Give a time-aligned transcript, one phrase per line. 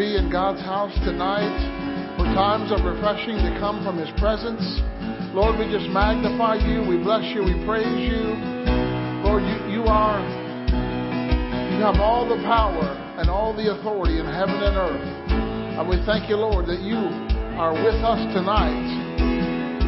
[0.00, 1.52] be in God's house tonight,
[2.16, 4.64] for times of refreshing to come from His presence.
[5.36, 8.32] Lord, we just magnify you, we bless you, we praise you.
[9.20, 10.24] Lord, you, you are,
[11.68, 15.08] you have all the power and all the authority in heaven and earth.
[15.76, 16.96] And we thank you, Lord, that you
[17.60, 18.88] are with us tonight.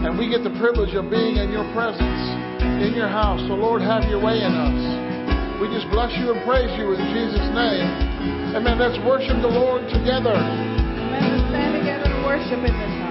[0.05, 2.21] And we get the privilege of being in your presence,
[2.85, 3.41] in your house.
[3.49, 4.77] So, Lord, have your way in us.
[5.57, 8.12] We just bless you and praise you in Jesus' name.
[8.55, 8.79] Amen.
[8.79, 10.37] Let's worship the Lord together.
[10.37, 11.25] Amen.
[11.25, 13.02] Let's stand together and worship in this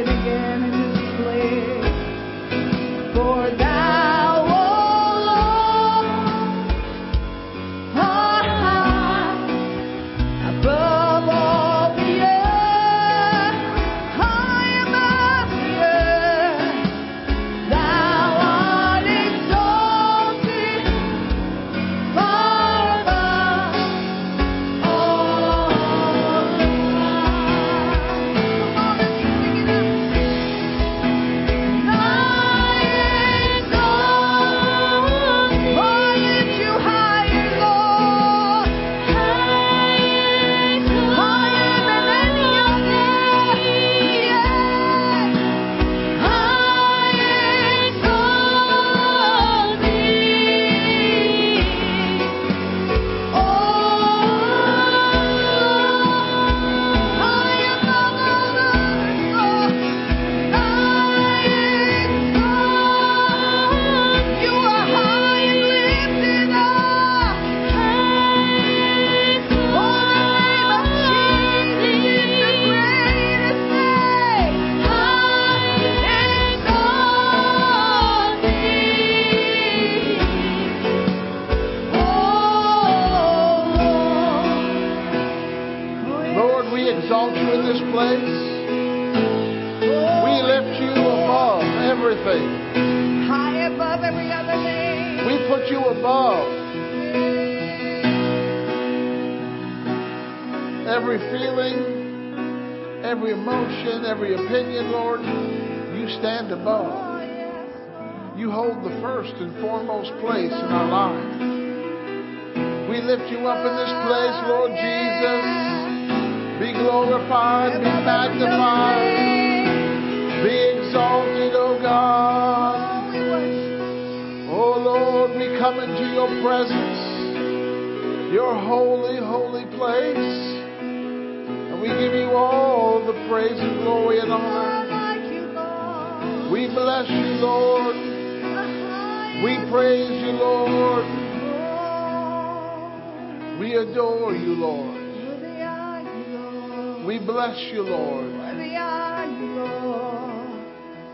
[0.00, 0.79] exalt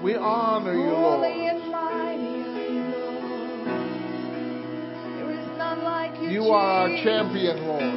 [0.03, 1.57] We honor you, Holy Lord.
[1.57, 2.23] and mighty
[2.75, 3.67] you, Lord.
[5.17, 7.95] There is none like you, You are our champion, Lord.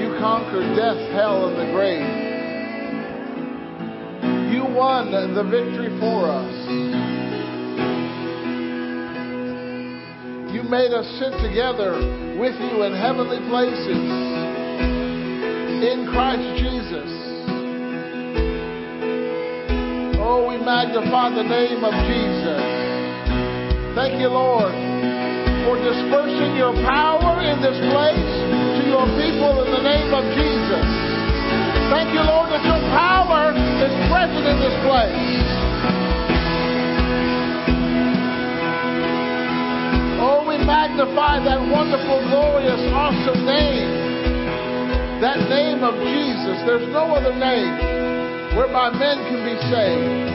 [0.00, 2.24] You conquered death, hell, and the grave.
[4.52, 6.54] You won the victory for us.
[10.52, 11.92] You made us sit together
[12.38, 13.98] with you in heavenly places
[15.82, 16.73] in Christ Jesus.
[20.64, 22.62] Magnify the name of Jesus.
[23.92, 24.72] Thank you, Lord,
[25.68, 28.32] for dispersing your power in this place
[28.80, 30.88] to your people in the name of Jesus.
[31.92, 35.48] Thank you, Lord, that your power is present in this place.
[40.24, 45.20] Oh, we magnify that wonderful, glorious, awesome name.
[45.20, 46.56] That name of Jesus.
[46.64, 50.33] There's no other name whereby men can be saved.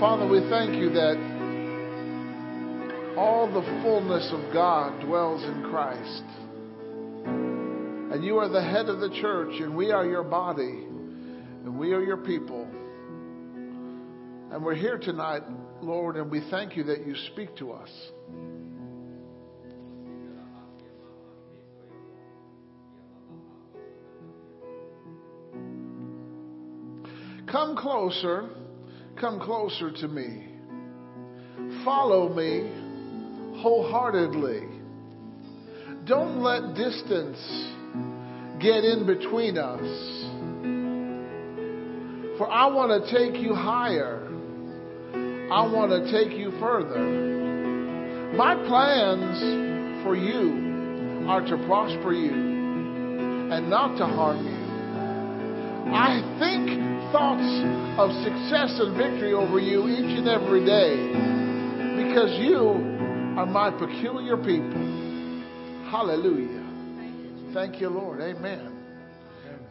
[0.00, 1.16] Father, we thank you that
[3.18, 6.24] all the fullness of God dwells in Christ.
[8.10, 10.86] And you are the head of the church, and we are your body,
[11.64, 12.66] and we are your people.
[14.50, 15.42] And we're here tonight,
[15.82, 17.90] Lord, and we thank you that you speak to us.
[27.52, 28.48] Come closer,
[29.20, 30.46] come closer to me.
[31.84, 32.70] Follow me
[33.60, 34.66] wholeheartedly.
[36.06, 37.38] Don't let distance
[38.60, 39.80] get in between us.
[42.38, 44.26] For I want to take you higher.
[45.52, 46.98] I want to take you further.
[48.34, 52.32] My plans for you are to prosper you
[53.52, 54.60] and not to harm you.
[55.92, 57.42] I think thoughts
[57.98, 60.96] of success and victory over you each and every day
[62.04, 62.58] because you
[63.36, 65.90] are my peculiar people.
[65.90, 67.52] Hallelujah.
[67.52, 68.20] Thank you, Lord.
[68.20, 68.76] Amen.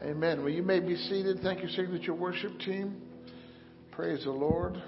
[0.04, 0.40] Amen.
[0.44, 1.40] Well, you may be seated.
[1.42, 3.02] Thank you, Signature Worship Team.
[3.92, 4.82] Praise the Lord.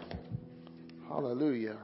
[1.07, 1.77] Hallelujah.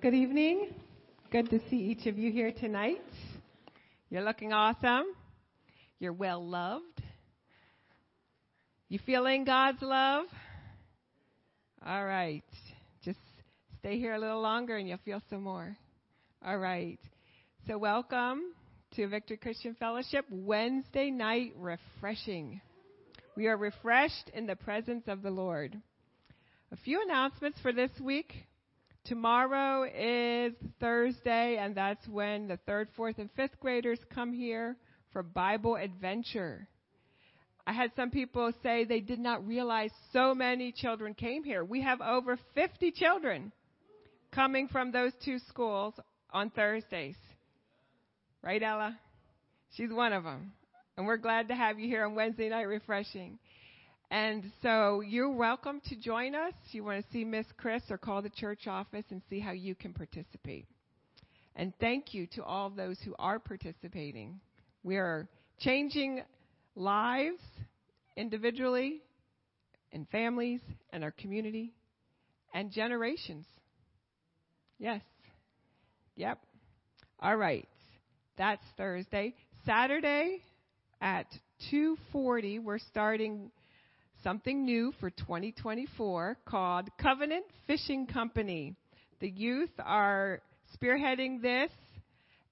[0.00, 0.68] Good evening.
[1.32, 3.02] Good to see each of you here tonight.
[4.10, 5.06] You're looking awesome.
[5.98, 7.02] You're well loved.
[8.88, 10.26] You feeling God's love?
[11.84, 12.44] All right.
[13.04, 13.18] Just
[13.80, 15.76] stay here a little longer and you'll feel some more.
[16.46, 17.00] All right.
[17.66, 18.52] So, welcome
[18.94, 22.60] to Victory Christian Fellowship Wednesday night refreshing.
[23.36, 25.76] We are refreshed in the presence of the Lord.
[26.70, 28.32] A few announcements for this week.
[29.08, 34.76] Tomorrow is Thursday, and that's when the third, fourth, and fifth graders come here
[35.14, 36.68] for Bible adventure.
[37.66, 41.64] I had some people say they did not realize so many children came here.
[41.64, 43.50] We have over 50 children
[44.30, 45.94] coming from those two schools
[46.30, 47.16] on Thursdays.
[48.42, 48.98] Right, Ella?
[49.74, 50.52] She's one of them.
[50.98, 53.38] And we're glad to have you here on Wednesday night refreshing.
[54.10, 56.54] And so you're welcome to join us.
[56.70, 59.74] You want to see Miss Chris or call the church office and see how you
[59.74, 60.66] can participate.
[61.54, 64.40] And thank you to all those who are participating.
[64.82, 65.28] We are
[65.60, 66.22] changing
[66.74, 67.42] lives
[68.16, 69.02] individually,
[69.92, 70.60] and families,
[70.92, 71.72] and our community,
[72.54, 73.46] and generations.
[74.78, 75.02] Yes.
[76.16, 76.38] Yep.
[77.20, 77.68] All right.
[78.36, 79.34] That's Thursday.
[79.66, 80.42] Saturday
[81.00, 81.26] at
[81.70, 83.50] 2:40 we're starting
[84.22, 88.74] something new for 2024 called Covenant Fishing Company.
[89.20, 90.40] The youth are
[90.76, 91.70] spearheading this,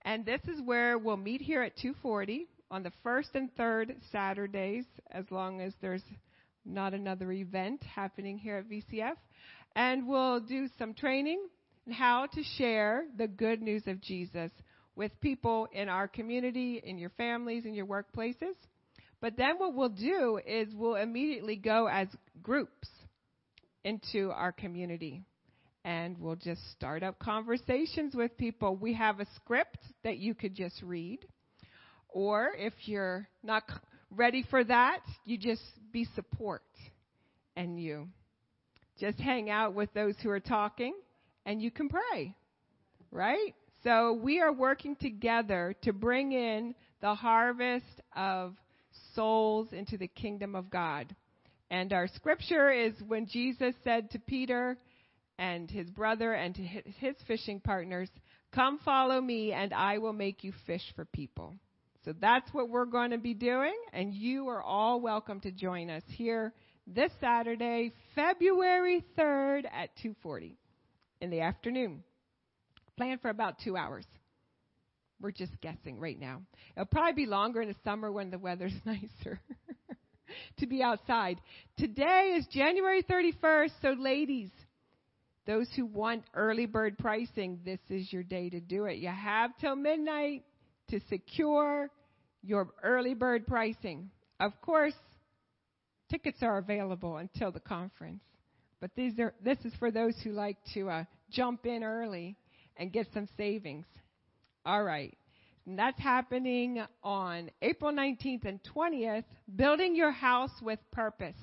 [0.03, 4.85] and this is where we'll meet here at 240 on the first and third Saturdays,
[5.11, 6.03] as long as there's
[6.65, 9.17] not another event happening here at VCF.
[9.75, 11.41] And we'll do some training
[11.87, 14.51] on how to share the good news of Jesus
[14.97, 18.55] with people in our community, in your families, in your workplaces.
[19.27, 22.07] But then what we'll do is we'll immediately go as
[22.45, 22.87] groups
[23.83, 25.25] into our community.
[25.85, 28.77] And we'll just start up conversations with people.
[28.77, 31.27] We have a script that you could just read.
[32.09, 33.65] Or if you're not
[34.13, 36.63] ready for that, you just be support
[37.57, 38.07] and you
[39.01, 40.95] just hang out with those who are talking
[41.45, 42.33] and you can pray.
[43.11, 43.57] Right?
[43.83, 48.55] So we are working together to bring in the harvest of
[49.15, 51.15] souls into the kingdom of God.
[51.71, 54.79] And our scripture is when Jesus said to Peter
[55.39, 58.11] and his brother and to his fishing partners,
[58.55, 61.55] Come follow me, and I will make you fish for people.
[62.05, 65.91] So that's what we're going to be doing, and you are all welcome to join
[65.91, 66.53] us here
[66.87, 70.57] this Saturday, February 3rd at 2:40
[71.21, 72.05] in the afternoon.
[72.97, 74.07] Plan for about 2 hours.
[75.21, 76.43] We're just guessing right now.
[76.77, 79.41] It'll probably be longer in the summer when the weather's nicer
[80.59, 81.41] to be outside.
[81.79, 84.51] Today is January 31st, so ladies,
[85.47, 88.99] those who want early bird pricing, this is your day to do it.
[88.99, 90.43] You have till midnight
[90.91, 91.91] to secure
[92.43, 94.11] your early bird pricing.
[94.41, 94.95] Of course,
[96.11, 98.23] tickets are available until the conference,
[98.81, 102.37] but these are this is for those who like to uh, jump in early
[102.77, 103.87] and get some savings.
[104.67, 105.17] All right.
[105.65, 109.25] And that's happening on April 19th and 20th,
[109.55, 111.37] building your house with purpose.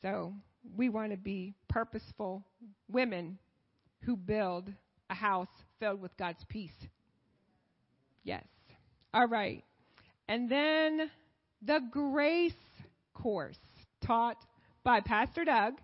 [0.00, 0.32] So,
[0.76, 2.42] we want to be purposeful
[2.90, 3.38] women
[4.02, 4.72] who build
[5.10, 6.72] a house filled with God's peace.
[8.24, 8.44] Yes.
[9.12, 9.62] All right.
[10.28, 11.10] And then
[11.60, 12.52] the grace
[13.12, 13.58] course
[14.06, 14.38] taught
[14.82, 15.74] by Pastor Doug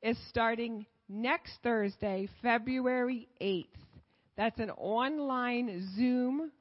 [0.00, 3.66] is starting next Thursday, February 8th.
[4.38, 6.52] That's an online Zoom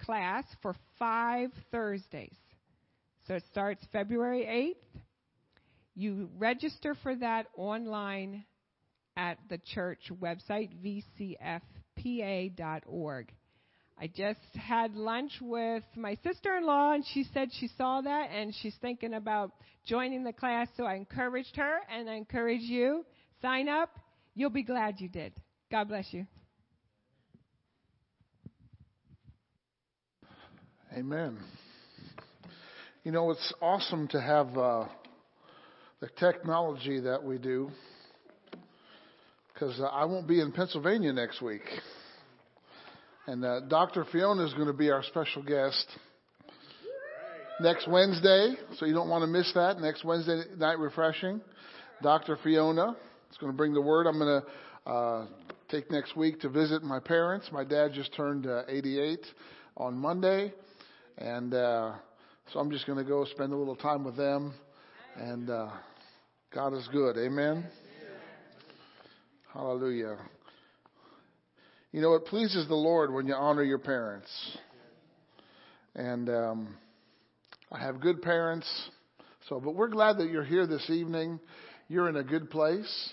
[0.00, 2.36] class for five Thursdays.
[3.26, 5.00] So it starts February 8th.
[5.96, 8.44] You register for that online
[9.16, 10.70] at the church website,
[11.98, 13.32] vcfpa.org.
[13.98, 18.30] I just had lunch with my sister in law, and she said she saw that
[18.30, 19.50] and she's thinking about
[19.84, 20.68] joining the class.
[20.76, 23.04] So I encouraged her, and I encourage you
[23.42, 23.90] sign up.
[24.36, 25.32] You'll be glad you did.
[25.72, 26.28] God bless you.
[30.92, 31.38] Amen.
[33.04, 34.86] You know, it's awesome to have uh,
[36.00, 37.70] the technology that we do
[39.54, 41.62] because uh, I won't be in Pennsylvania next week.
[43.28, 44.04] And uh, Dr.
[44.10, 45.86] Fiona is going to be our special guest
[47.60, 49.78] next Wednesday, so you don't want to miss that.
[49.78, 51.40] Next Wednesday night refreshing.
[52.02, 52.36] Dr.
[52.42, 52.96] Fiona
[53.30, 54.08] is going to bring the word.
[54.08, 55.26] I'm going to uh,
[55.68, 57.48] take next week to visit my parents.
[57.52, 59.20] My dad just turned uh, 88
[59.76, 60.52] on Monday,
[61.20, 61.92] and uh,
[62.50, 64.54] so I'm just going to go spend a little time with them.
[65.16, 65.68] And uh,
[66.54, 67.18] God is good.
[67.18, 67.66] Amen.
[69.52, 70.16] Hallelujah.
[71.92, 74.30] You know, it pleases the Lord when you honor your parents.
[75.94, 76.76] And um,
[77.70, 78.66] I have good parents.
[79.48, 81.38] So, but we're glad that you're here this evening.
[81.88, 83.10] You're in a good place.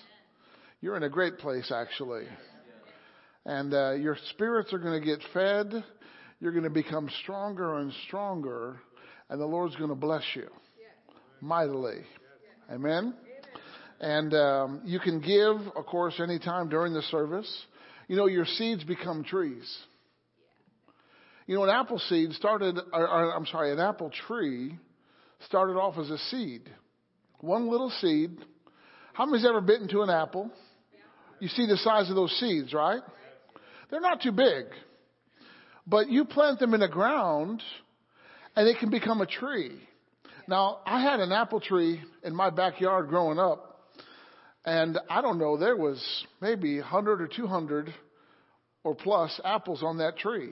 [0.79, 2.23] You're in a great place, actually.
[3.45, 5.83] And uh, your spirits are going to get fed.
[6.39, 8.79] You're going to become stronger and stronger.
[9.29, 10.47] And the Lord's going to bless you
[11.41, 11.99] mightily.
[12.71, 13.13] Amen.
[13.99, 17.51] And um, you can give, of course, anytime during the service.
[18.07, 19.77] You know, your seeds become trees.
[21.47, 24.77] You know, an apple seed started, or, or, I'm sorry, an apple tree
[25.45, 26.69] started off as a seed.
[27.39, 28.37] One little seed.
[29.13, 30.51] How many's ever bitten to an apple?
[31.39, 33.01] You see the size of those seeds, right?
[33.89, 34.65] They're not too big.
[35.87, 37.63] But you plant them in the ground
[38.55, 39.71] and it can become a tree.
[40.47, 43.67] Now, I had an apple tree in my backyard growing up
[44.65, 46.03] and I don't know, there was
[46.41, 47.93] maybe 100 or 200
[48.83, 50.51] or plus apples on that tree.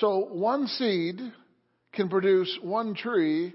[0.00, 1.20] So one seed
[1.92, 3.54] can produce one tree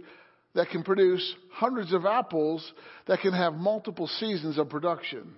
[0.56, 2.72] that can produce hundreds of apples
[3.08, 5.36] that can have multiple seasons of production.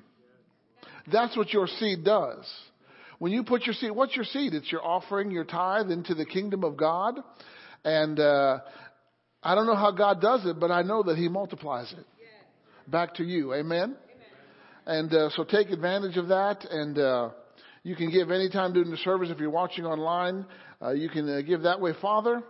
[1.12, 2.46] That's what your seed does.
[3.22, 4.56] When you put your seed, what's your seed?
[4.56, 7.20] It's your offering, your tithe into the kingdom of God.
[7.86, 8.62] And uh,
[9.44, 12.04] I don't know how God does it, but I know that He multiplies it
[12.88, 13.54] back to you.
[13.54, 13.96] Amen.
[14.88, 16.66] And uh, so take advantage of that.
[16.68, 17.30] And uh,
[17.84, 19.30] you can give anytime during the service.
[19.30, 20.48] If you're watching online,
[20.82, 21.92] uh, you can uh, give that way.
[22.02, 22.42] Father,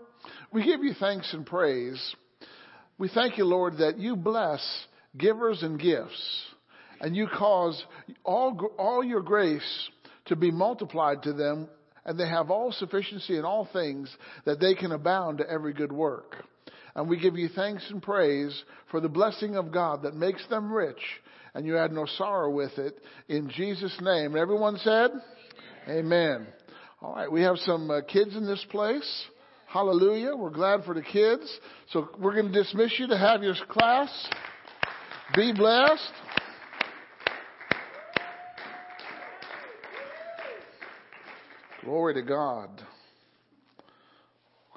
[0.54, 2.16] we give you thanks and praise.
[2.98, 4.66] We thank you, Lord, that you bless
[5.18, 6.46] givers and gifts,
[7.02, 7.84] and you cause
[8.24, 9.90] all, all your grace
[10.26, 11.68] to be multiplied to them,
[12.06, 15.92] and they have all sufficiency in all things that they can abound to every good
[15.92, 16.36] work.
[16.96, 20.72] And we give you thanks and praise for the blessing of God that makes them
[20.72, 21.02] rich,
[21.54, 23.00] and you add no sorrow with it.
[23.30, 24.36] In Jesus' name.
[24.36, 25.12] Everyone said,
[25.88, 26.06] Amen.
[26.06, 26.48] Amen.
[27.02, 29.26] All right, we have some uh, kids in this place.
[29.66, 30.36] Hallelujah.
[30.36, 31.50] We're glad for the kids.
[31.92, 34.10] So we're going to dismiss you to have your class.
[35.34, 36.12] Be blessed.
[41.84, 42.70] Glory to God.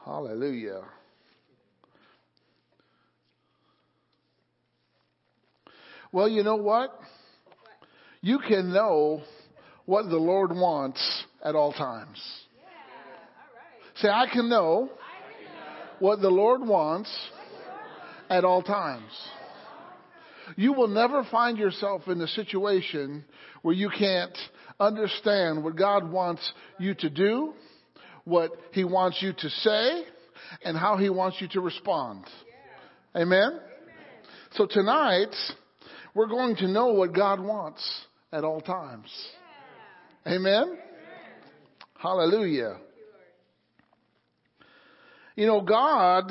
[0.06, 0.82] Hallelujah.
[6.12, 6.98] Well, you know what?
[8.22, 9.22] You can know
[9.84, 12.22] what the Lord wants at all times.
[13.96, 14.88] Say, I can know
[15.98, 17.14] what the Lord wants
[18.30, 19.10] at all times.
[20.56, 23.24] You will never find yourself in a situation
[23.62, 24.36] where you can't
[24.80, 27.54] understand what God wants you to do,
[28.24, 30.02] what He wants you to say,
[30.64, 32.24] and how He wants you to respond.
[33.16, 33.60] Amen?
[34.52, 35.34] So tonight,
[36.14, 37.82] we're going to know what God wants
[38.32, 39.08] at all times.
[40.26, 40.78] Amen?
[41.98, 42.78] Hallelujah.
[45.36, 46.30] You know, God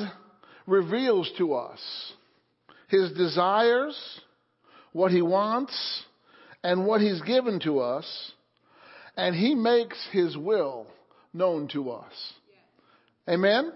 [0.66, 1.80] reveals to us
[2.88, 3.98] His desires,
[4.92, 5.74] what He wants,
[6.64, 8.32] and what He's given to us,
[9.16, 10.88] and He makes His will
[11.32, 12.12] known to us.
[13.28, 13.70] Amen?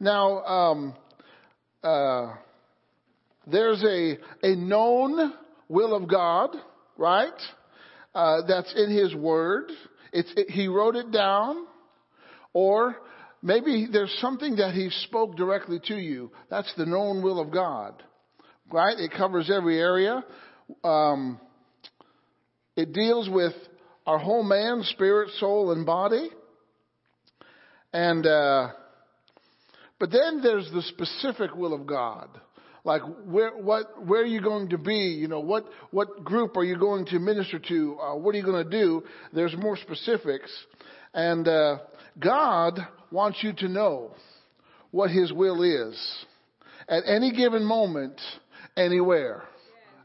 [0.00, 0.94] Now, um,
[1.82, 2.34] uh,
[3.46, 5.32] there's a, a known
[5.68, 6.50] will of God,
[6.96, 7.32] right?
[8.14, 9.70] Uh, that's in His Word.
[10.12, 11.64] It's, it, he wrote it down,
[12.52, 12.96] or
[13.40, 16.32] maybe there's something that He spoke directly to you.
[16.50, 18.02] That's the known will of God,
[18.72, 18.98] right?
[18.98, 20.24] It covers every area.
[20.82, 21.40] Um,
[22.78, 23.54] it deals with
[24.06, 26.28] our whole man, spirit, soul, and body.
[27.92, 28.68] And, uh,
[29.98, 32.28] but then there's the specific will of God.
[32.84, 35.18] Like where what where are you going to be?
[35.20, 37.98] You know what what group are you going to minister to?
[38.00, 39.02] Uh, what are you going to do?
[39.32, 40.50] There's more specifics.
[41.12, 41.78] And uh,
[42.18, 42.78] god
[43.10, 44.14] wants you to know
[44.92, 46.24] what his will is
[46.88, 48.18] at any given moment
[48.76, 49.42] anywhere.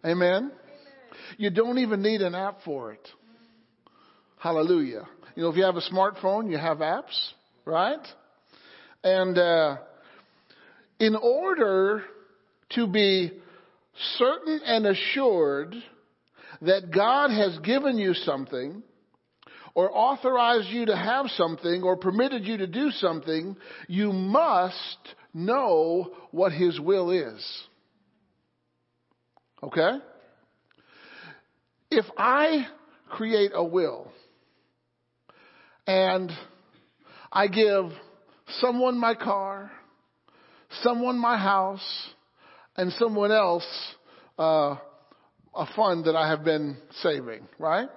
[0.03, 0.51] Amen
[1.38, 3.07] you don't even need an app for it
[4.39, 7.17] hallelujah you know if you have a smartphone you have apps
[7.65, 8.05] right
[9.03, 9.77] and uh,
[10.99, 12.03] in order
[12.71, 13.31] to be
[14.17, 15.75] certain and assured
[16.62, 18.83] that God has given you something
[19.75, 23.57] or authorized you to have something or permitted you to do something,
[23.88, 24.97] you must
[25.33, 27.63] know what His will is.
[29.62, 29.97] Okay?
[31.95, 32.65] If I
[33.08, 34.12] create a will
[35.86, 36.32] and
[37.32, 37.91] I give
[38.60, 39.71] someone my car,
[40.82, 42.10] someone my house,
[42.75, 43.67] and someone else
[44.39, 44.75] uh,
[45.53, 47.89] a fund that I have been saving, right?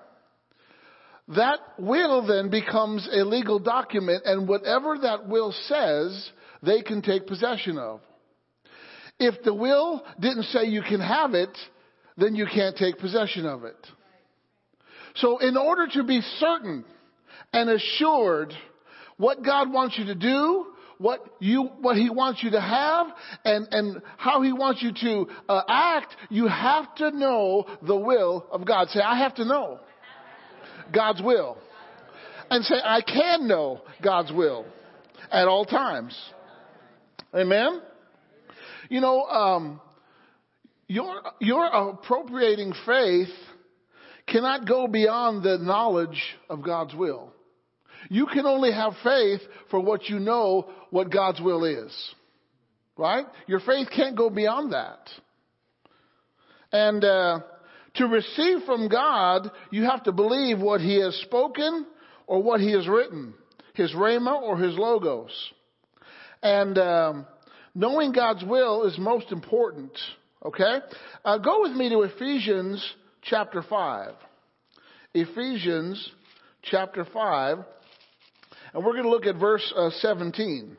[1.28, 6.30] That will then becomes a legal document, and whatever that will says,
[6.62, 8.00] they can take possession of.
[9.18, 11.56] If the will didn't say you can have it,
[12.16, 13.76] then you can't take possession of it.
[15.16, 16.84] So in order to be certain
[17.52, 18.52] and assured
[19.16, 20.66] what God wants you to do,
[20.98, 23.08] what you, what He wants you to have
[23.44, 28.46] and, and how He wants you to uh, act, you have to know the will
[28.50, 28.88] of God.
[28.88, 29.80] Say, I have to know
[30.92, 31.58] God's will.
[32.50, 34.66] And say, I can know God's will
[35.30, 36.16] at all times.
[37.34, 37.82] Amen?
[38.88, 39.80] You know, um,
[40.88, 43.28] your, your appropriating faith
[44.26, 47.32] cannot go beyond the knowledge of God's will.
[48.08, 51.92] You can only have faith for what you know what God's will is.
[52.96, 53.26] Right?
[53.46, 55.10] Your faith can't go beyond that.
[56.72, 57.40] And uh,
[57.96, 61.86] to receive from God, you have to believe what He has spoken
[62.26, 63.34] or what He has written,
[63.74, 65.30] His rhema or His logos.
[66.42, 67.26] And um,
[67.74, 69.92] knowing God's will is most important.
[70.46, 70.78] Okay?
[71.24, 74.12] Uh, go with me to Ephesians chapter 5.
[75.12, 76.10] Ephesians
[76.62, 77.58] chapter 5.
[78.72, 80.76] And we're going to look at verse uh, 17.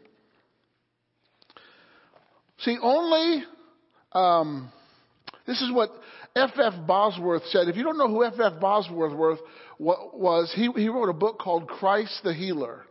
[2.60, 3.44] See, only
[4.14, 4.72] um,
[5.46, 5.92] This is what
[6.34, 6.88] F.F.
[6.88, 7.68] Bosworth said.
[7.68, 8.62] If you don't know who F.F.
[8.62, 9.40] Bosworth
[9.80, 12.86] was, he, he wrote a book called Christ the Healer.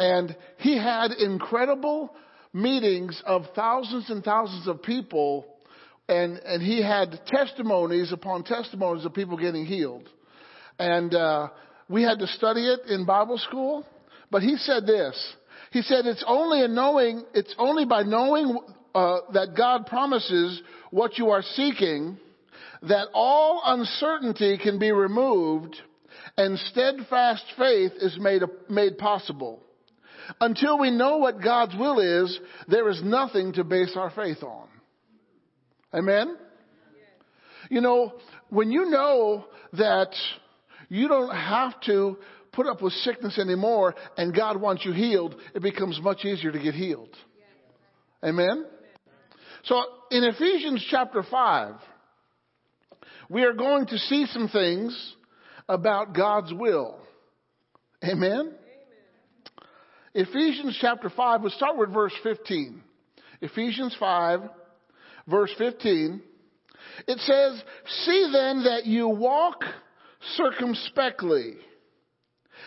[0.00, 2.12] And he had incredible
[2.52, 5.46] meetings of thousands and thousands of people,
[6.08, 10.08] and, and he had testimonies upon testimonies of people getting healed.
[10.78, 11.48] And uh,
[11.88, 13.84] we had to study it in Bible school.
[14.30, 15.34] But he said this.
[15.70, 18.58] He said it's only a knowing, it's only by knowing
[18.94, 22.18] uh, that God promises what you are seeking
[22.82, 25.76] that all uncertainty can be removed
[26.36, 29.62] and steadfast faith is made, made possible.
[30.40, 32.38] Until we know what God's will is,
[32.68, 34.65] there is nothing to base our faith on.
[35.96, 36.36] Amen?
[37.70, 38.14] You know,
[38.50, 40.14] when you know that
[40.88, 42.18] you don't have to
[42.52, 46.58] put up with sickness anymore and God wants you healed, it becomes much easier to
[46.58, 47.14] get healed.
[48.24, 48.66] Amen?
[49.64, 51.74] So in Ephesians chapter 5,
[53.28, 55.14] we are going to see some things
[55.68, 57.00] about God's will.
[58.04, 58.30] Amen?
[58.30, 58.54] Amen?
[60.14, 62.82] Ephesians chapter 5, we'll start with verse 15.
[63.42, 64.40] Ephesians 5,
[65.28, 66.20] verse 15.
[67.06, 67.62] It says,
[68.04, 69.62] See then that you walk
[70.36, 71.56] circumspectly,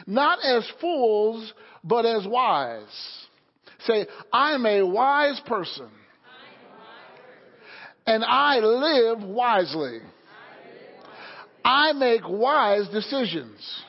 [0.05, 1.53] not as fools,
[1.83, 3.27] but as wise.
[3.85, 5.89] Say, I'm a wise person.
[8.05, 9.99] And I live wisely.
[11.63, 13.83] I make wise decisions.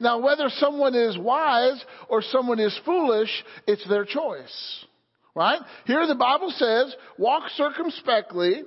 [0.00, 3.30] Now, whether someone is wise or someone is foolish,
[3.66, 4.86] it's their choice.
[5.34, 5.60] Right?
[5.86, 8.62] Here the Bible says, walk circumspectly,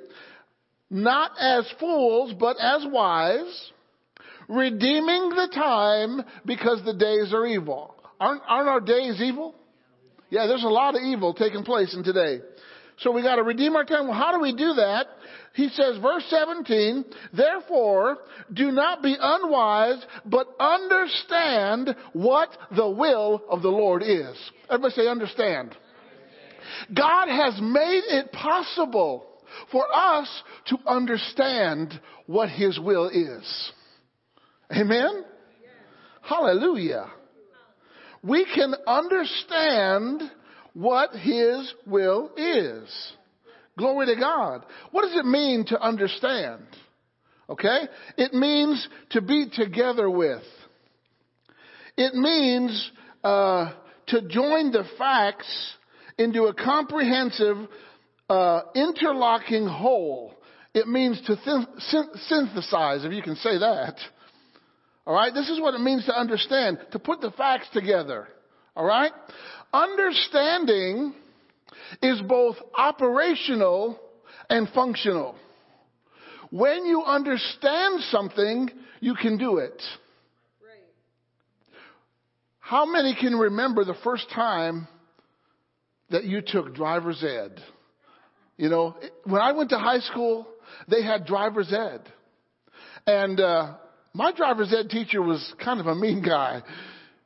[0.89, 3.72] not as fools, but as wise,
[4.47, 7.95] redeeming the time because the days are evil.
[8.20, 9.53] Aren't, aren't our days evil?
[10.30, 12.39] Yeah, there's a lot of evil taking place in today.
[12.97, 14.07] So we got to redeem our time.
[14.07, 15.07] Well, how do we do that?
[15.53, 18.18] He says, verse 17, therefore,
[18.51, 24.36] do not be unwise, but understand what the will of the Lord is.
[24.70, 25.76] Everybody say understand.
[26.93, 29.26] God has made it possible
[29.72, 30.28] for us
[30.68, 33.72] to understand what His will is.
[34.72, 35.24] Amen?
[36.22, 37.07] Hallelujah.
[38.24, 40.24] We can understand
[40.74, 42.89] what His will is.
[43.78, 44.66] Glory to God.
[44.91, 46.63] What does it mean to understand?
[47.49, 47.82] Okay?
[48.18, 50.43] It means to be together with.
[51.97, 52.91] It means
[53.24, 53.74] uh,
[54.07, 55.74] to join the facts
[56.18, 57.57] into a comprehensive,
[58.30, 60.34] uh, interlocking whole.
[60.74, 63.95] It means to th- synthesize, if you can say that.
[65.05, 65.34] All right?
[65.34, 68.28] This is what it means to understand, to put the facts together.
[68.76, 69.11] All right?
[69.72, 71.13] Understanding
[72.01, 73.99] is both operational
[74.49, 75.36] and functional.
[76.49, 79.82] When you understand something, you can do it.
[82.59, 84.88] How many can remember the first time
[86.10, 87.62] that you took driver's ed?
[88.58, 88.95] You know,
[89.26, 90.47] when I went to high school,
[90.88, 92.01] they had driver's ed.
[93.06, 93.76] And uh,
[94.14, 96.64] my driver's ed teacher was kind of a mean guy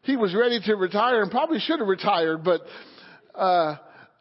[0.10, 2.62] he was ready to retire and probably should have retired, but,
[3.36, 3.76] uh,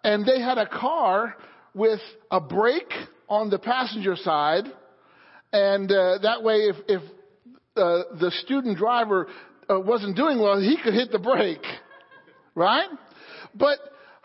[0.04, 1.34] and they had a car
[1.74, 2.00] with
[2.30, 2.92] a brake
[3.28, 4.64] on the passenger side.
[5.52, 7.02] And, uh, that way if, if,
[7.76, 9.28] uh, the student driver
[9.70, 11.64] uh, wasn't doing well, he could hit the brake.
[12.54, 12.88] Right?
[13.54, 13.78] But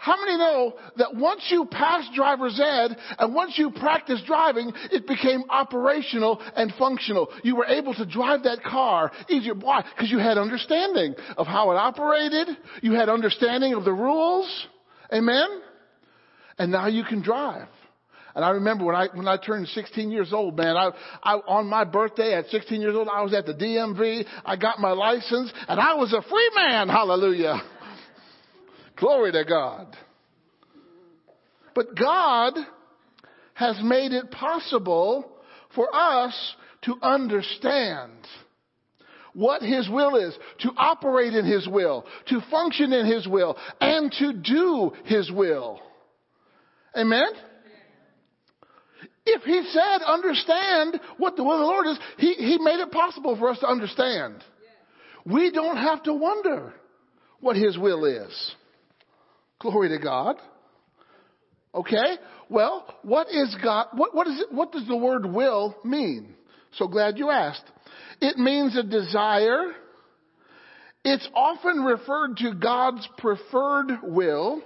[0.04, 5.08] how many know that once you pass driver's ed and once you practice driving, it
[5.08, 7.30] became operational and functional.
[7.42, 9.54] You were able to drive that car easier.
[9.54, 9.82] Why?
[9.96, 12.50] Because you had understanding of how it operated.
[12.82, 14.68] You had understanding of the rules.
[15.14, 15.62] Amen?
[16.58, 17.70] And now you can drive.
[18.36, 20.90] And I remember when I when I turned 16 years old, man, I,
[21.24, 24.26] I on my birthday at 16 years old, I was at the DMV.
[24.44, 26.90] I got my license, and I was a free man.
[26.90, 27.62] Hallelujah.
[29.04, 29.98] Glory to God.
[31.76, 32.54] But God
[33.54, 35.30] has made it possible
[35.76, 38.14] for us to understand
[39.34, 44.10] what His will is, to operate in His will, to function in His will, and
[44.20, 45.82] to do His will.
[46.98, 47.28] Amen?
[49.26, 52.92] If He said understand what the will of the Lord is, He, he made it
[52.92, 54.36] possible for us to understand.
[55.26, 56.74] We don't have to wonder
[57.42, 58.56] what His will is.
[59.64, 60.36] Glory to God.
[61.74, 62.18] Okay?
[62.50, 66.36] Well, what is God, what, what is it, what does the word will mean?
[66.74, 67.64] So glad you asked.
[68.20, 69.72] It means a desire.
[71.06, 74.62] It's often referred to God's preferred will.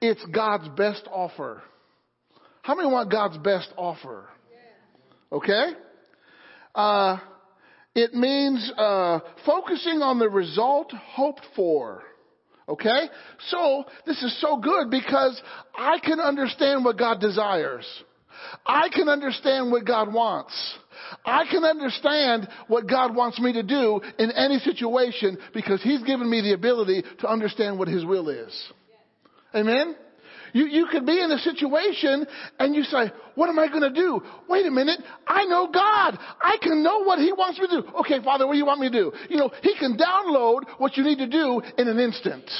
[0.00, 1.62] It's God's best offer.
[2.62, 4.28] How many want God's best offer?
[5.32, 5.72] Okay?
[6.76, 7.18] Uh,
[7.96, 12.04] it means uh, focusing on the result hoped for.
[12.68, 13.08] Okay?
[13.48, 15.40] So, this is so good because
[15.76, 17.86] I can understand what God desires.
[18.64, 20.52] I can understand what God wants.
[21.24, 26.28] I can understand what God wants me to do in any situation because He's given
[26.28, 28.72] me the ability to understand what His will is.
[29.54, 29.96] Amen?
[30.56, 32.26] You, you could be in a situation
[32.58, 34.22] and you say, what am I going to do?
[34.48, 35.00] Wait a minute.
[35.26, 36.18] I know God.
[36.40, 37.88] I can know what He wants me to do.
[38.00, 39.12] Okay, Father, what do you want me to do?
[39.28, 42.50] You know, He can download what you need to do in an instant.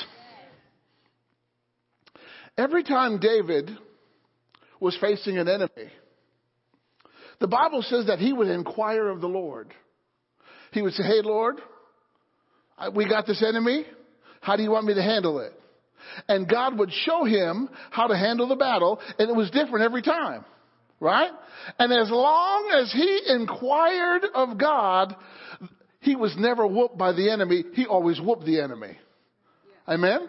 [2.59, 3.70] Every time David
[4.78, 5.90] was facing an enemy,
[7.40, 9.72] the Bible says that he would inquire of the Lord.
[10.72, 11.62] He would say, Hey, Lord,
[12.94, 13.86] we got this enemy.
[14.42, 15.55] How do you want me to handle it?
[16.28, 20.02] And God would show him how to handle the battle, and it was different every
[20.02, 20.44] time.
[20.98, 21.30] Right?
[21.78, 25.14] And as long as he inquired of God,
[26.00, 27.64] he was never whooped by the enemy.
[27.74, 28.96] He always whooped the enemy.
[29.86, 30.28] Amen?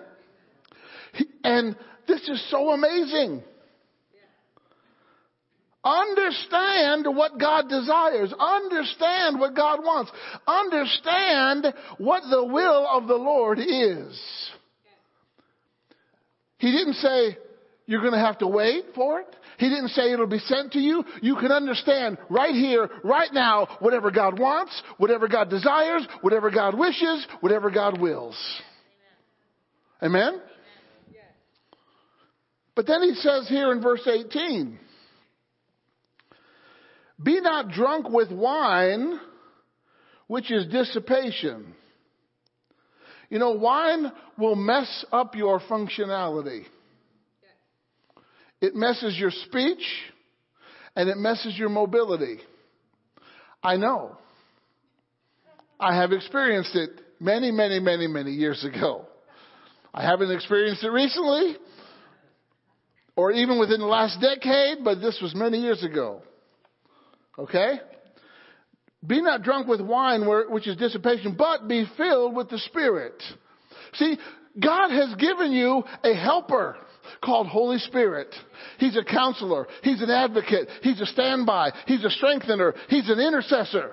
[1.43, 1.75] And
[2.07, 3.43] this is so amazing.
[5.83, 8.33] Understand what God desires.
[8.37, 10.11] Understand what God wants.
[10.45, 14.19] Understand what the will of the Lord is.
[16.57, 17.37] He didn't say,
[17.85, 19.35] you're going to have to wait for it.
[19.57, 21.03] He didn't say it'll be sent to you.
[21.21, 26.77] You can understand right here, right now, whatever God wants, whatever God desires, whatever God
[26.77, 28.37] wishes, whatever God wills.
[30.01, 30.33] Amen?
[30.33, 30.41] Amen?
[32.75, 34.77] But then he says here in verse 18,
[37.23, 39.19] be not drunk with wine,
[40.27, 41.73] which is dissipation.
[43.29, 46.63] You know, wine will mess up your functionality.
[48.61, 49.85] It messes your speech
[50.95, 52.39] and it messes your mobility.
[53.61, 54.17] I know.
[55.79, 59.05] I have experienced it many, many, many, many years ago.
[59.93, 61.57] I haven't experienced it recently
[63.15, 66.21] or even within the last decade, but this was many years ago.
[67.37, 67.79] Okay?
[69.05, 73.21] Be not drunk with wine, which is dissipation, but be filled with the Spirit.
[73.93, 74.17] See,
[74.59, 76.77] God has given you a helper
[77.23, 78.33] called Holy Spirit.
[78.79, 79.67] He's a counselor.
[79.83, 80.69] He's an advocate.
[80.81, 81.71] He's a standby.
[81.85, 82.73] He's a strengthener.
[82.89, 83.91] He's an intercessor.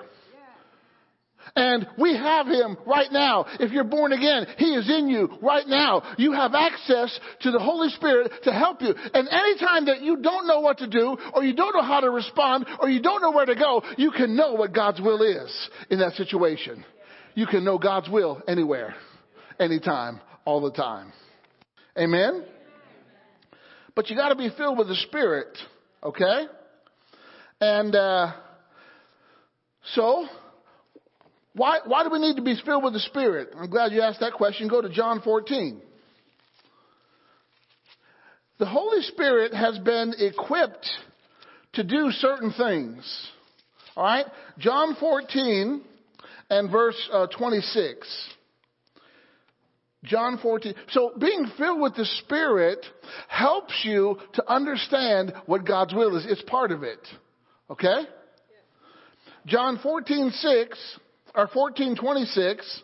[1.57, 3.47] And we have him right now.
[3.61, 6.03] If you're born again, he is in you right now.
[6.19, 8.93] You have access to the Holy Spirit to help you.
[8.93, 12.11] And anytime that you don't know what to do, or you don't know how to
[12.11, 15.71] respond, or you don't know where to go, you can know what God's will is
[15.91, 16.85] in that situation.
[17.35, 18.97] You can know God's will anywhere,
[19.61, 21.13] anytime, all the time.
[21.97, 22.45] Amen?
[23.95, 25.57] But you gotta be filled with the Spirit,
[26.03, 26.47] okay?
[27.61, 28.33] And, uh,
[29.93, 30.27] so,
[31.55, 33.51] why, why do we need to be filled with the Spirit?
[33.57, 34.69] I'm glad you asked that question.
[34.69, 35.81] Go to John 14.
[38.59, 40.89] The Holy Spirit has been equipped
[41.75, 43.29] to do certain things.
[43.97, 44.27] Alright?
[44.59, 45.83] John 14
[46.51, 48.29] and verse uh, 26.
[50.05, 50.75] John 14.
[50.91, 52.85] So being filled with the Spirit
[53.29, 56.27] helps you to understand what God's will is.
[56.29, 57.01] It's part of it.
[57.71, 58.03] Okay?
[59.47, 60.99] John 14, 6
[61.35, 62.82] or 1426,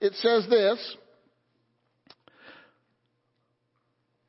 [0.00, 0.96] it says this.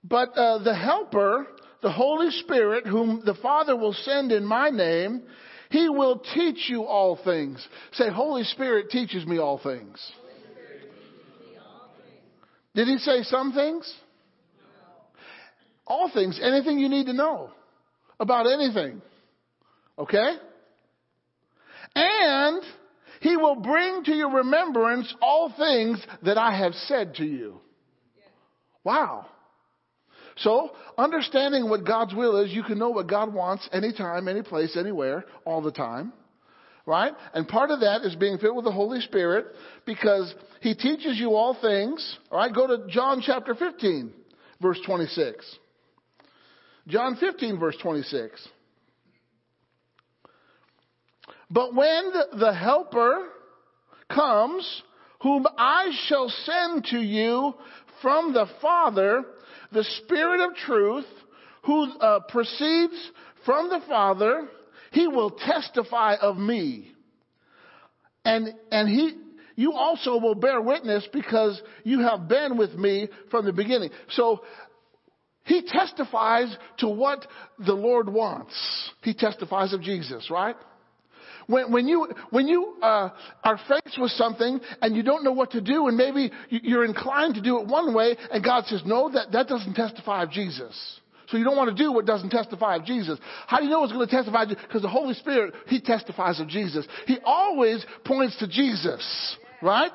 [0.03, 1.45] But uh, the Helper,
[1.81, 5.23] the Holy Spirit, whom the Father will send in my name,
[5.69, 7.65] he will teach you all things.
[7.93, 9.99] Say, Holy Spirit teaches me all things.
[12.73, 13.91] Did he say some things?
[15.85, 17.49] All things, anything you need to know
[18.19, 19.01] about anything.
[19.97, 20.35] Okay?
[21.95, 22.63] And
[23.21, 27.59] he will bring to your remembrance all things that I have said to you.
[28.83, 29.25] Wow.
[30.37, 34.77] So, understanding what God's will is, you can know what God wants anytime, any place,
[34.77, 36.13] anywhere, all the time.
[36.85, 37.13] Right?
[37.33, 39.47] And part of that is being filled with the Holy Spirit
[39.85, 42.17] because He teaches you all things.
[42.31, 42.55] Alright?
[42.55, 44.11] Go to John chapter 15,
[44.61, 45.57] verse 26.
[46.87, 48.47] John 15, verse 26.
[51.51, 53.27] But when the helper
[54.13, 54.83] comes,
[55.21, 57.53] whom I shall send to you
[58.01, 59.23] from the Father,
[59.71, 61.05] the Spirit of truth,
[61.65, 63.11] who uh, proceeds
[63.45, 64.47] from the Father,
[64.91, 66.91] he will testify of me.
[68.23, 69.17] And, and he,
[69.55, 73.89] you also will bear witness because you have been with me from the beginning.
[74.11, 74.43] So,
[75.45, 77.25] he testifies to what
[77.57, 78.53] the Lord wants.
[79.01, 80.55] He testifies of Jesus, right?
[81.49, 83.09] When, when you, when you uh,
[83.43, 86.85] are faced with something and you don't know what to do and maybe you- you're
[86.85, 90.29] inclined to do it one way and God says, no, that, that doesn't testify of
[90.29, 90.99] Jesus.
[91.29, 93.17] So you don't want to do what doesn't testify of Jesus.
[93.47, 94.45] How do you know it's going to testify?
[94.45, 96.87] Because the Holy Spirit, He testifies of Jesus.
[97.07, 99.91] He always points to Jesus, right?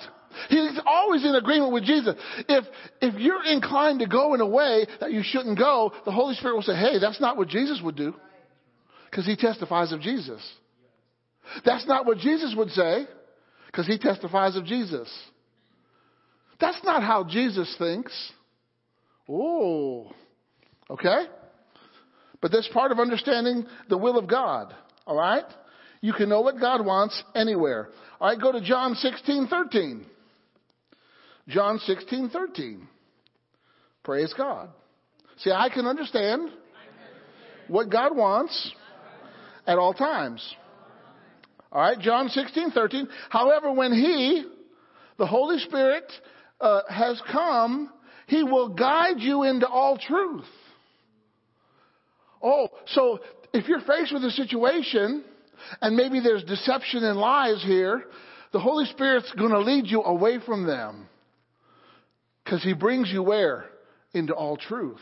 [0.48, 2.16] He's always in agreement with Jesus.
[2.48, 2.64] If,
[3.00, 6.55] if you're inclined to go in a way that you shouldn't go, the Holy Spirit
[6.57, 8.12] will say, hey, that's not what Jesus would do.
[9.09, 10.40] Because He testifies of Jesus.
[11.64, 13.07] That's not what Jesus would say.
[13.66, 15.12] Because He testifies of Jesus.
[16.61, 18.12] That's not how Jesus thinks.
[19.28, 20.12] Oh.
[20.88, 21.24] Okay?
[22.40, 24.74] But that's part of understanding the will of God.
[25.07, 25.45] All right?
[26.01, 27.88] You can know what God wants anywhere.
[28.20, 30.07] All right, go to John 16, 13.
[31.49, 32.88] John 16, 13.
[34.03, 34.68] Praise God.
[35.38, 36.51] See, I can understand
[37.68, 38.72] what God wants
[39.66, 40.47] at all times.
[41.75, 43.09] All right, John 16, 13.
[43.31, 44.45] However, when He,
[45.18, 46.05] the Holy Spirit,
[46.61, 47.93] uh, has come,
[48.29, 50.45] He will guide you into all truth.
[52.41, 53.18] Oh, so
[53.53, 55.25] if you're faced with a situation
[55.81, 58.05] and maybe there's deception and lies here,
[58.53, 61.09] the Holy Spirit's going to lead you away from them.
[62.45, 63.64] Because He brings you where?
[64.12, 65.01] Into all truth.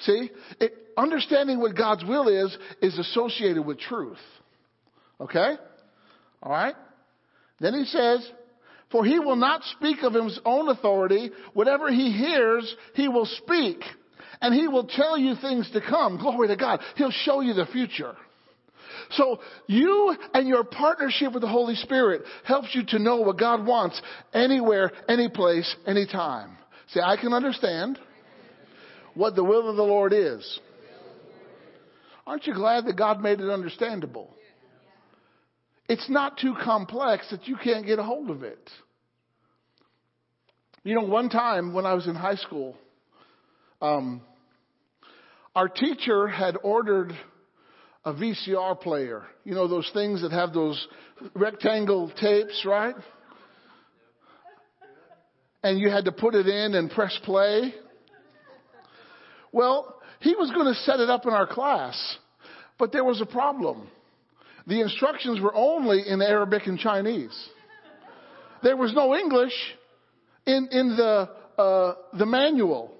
[0.00, 0.30] See?
[0.58, 4.18] It, understanding what God's will is, is associated with truth.
[5.20, 5.54] Okay?
[6.42, 6.74] Alright?
[7.60, 8.28] Then He says,
[8.90, 11.30] For He will not speak of His own authority.
[11.52, 13.78] Whatever He hears, He will speak.
[14.40, 16.18] And He will tell you things to come.
[16.18, 16.80] Glory to God.
[16.96, 18.14] He'll show you the future.
[19.12, 23.66] So you and your partnership with the Holy Spirit helps you to know what God
[23.66, 24.00] wants
[24.32, 26.56] anywhere, any place, anytime.
[26.88, 27.98] See, I can understand
[29.14, 30.60] what the will of the Lord is.
[32.26, 34.34] Aren't you glad that God made it understandable?
[35.88, 38.70] It's not too complex that you can't get a hold of it.
[40.82, 42.76] You know, one time when I was in high school,
[43.80, 44.22] um,
[45.54, 47.12] our teacher had ordered
[48.04, 49.24] a VCR player.
[49.44, 50.86] You know, those things that have those
[51.34, 52.94] rectangle tapes, right?
[55.62, 57.74] And you had to put it in and press play.
[59.52, 62.16] Well, he was going to set it up in our class,
[62.78, 63.88] but there was a problem.
[64.66, 67.48] The instructions were only in Arabic and Chinese.
[68.62, 69.52] There was no English
[70.46, 72.92] in, in the, uh, the manual.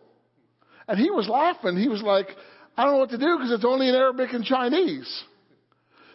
[0.86, 1.76] And he was laughing.
[1.76, 2.28] He was like,
[2.76, 5.24] I don't know what to do because it's only in Arabic and Chinese.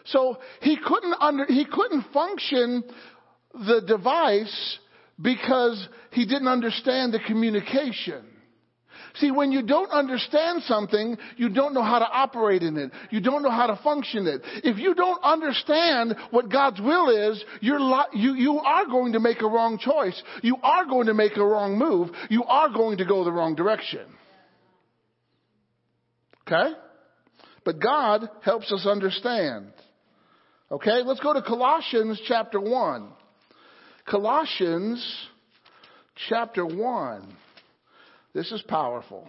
[0.04, 2.84] So he couldn't under, he couldn't function
[3.52, 4.78] the device
[5.20, 8.24] because he didn't understand the communication.
[9.14, 12.92] See, when you don't understand something, you don't know how to operate in it.
[13.10, 14.42] You don't know how to function it.
[14.64, 19.20] If you don't understand what God's will is, you're li- you, you are going to
[19.20, 20.20] make a wrong choice.
[20.42, 22.10] You are going to make a wrong move.
[22.28, 24.06] You are going to go the wrong direction.
[26.46, 26.72] Okay?
[27.64, 29.72] But God helps us understand.
[30.70, 31.02] Okay?
[31.04, 33.12] Let's go to Colossians chapter 1.
[34.08, 35.04] Colossians
[36.28, 37.36] chapter 1.
[38.32, 39.28] This is powerful.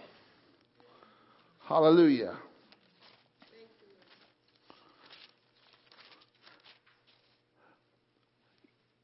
[1.66, 2.36] Hallelujah.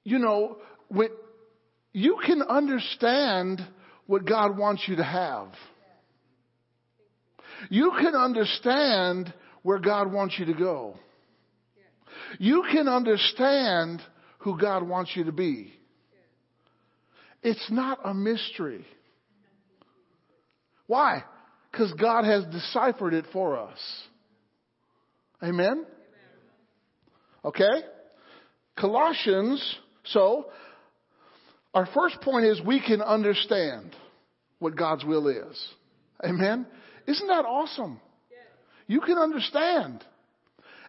[0.05, 1.11] You know, when
[1.93, 3.61] you can understand
[4.07, 5.49] what God wants you to have.
[7.71, 9.33] You can understand
[9.63, 10.97] where God wants you to go.
[12.39, 14.01] You can understand
[14.39, 15.73] who God wants you to be.
[17.43, 18.87] It's not a mystery.
[20.89, 21.23] Why?
[21.71, 23.79] Because God has deciphered it for us.
[25.41, 25.87] Amen?
[27.45, 27.83] Okay?
[28.77, 29.77] Colossians,
[30.07, 30.47] so,
[31.73, 33.95] our first point is we can understand
[34.59, 35.69] what God's will is.
[36.25, 36.67] Amen?
[37.07, 38.01] Isn't that awesome?
[38.89, 40.03] You can understand.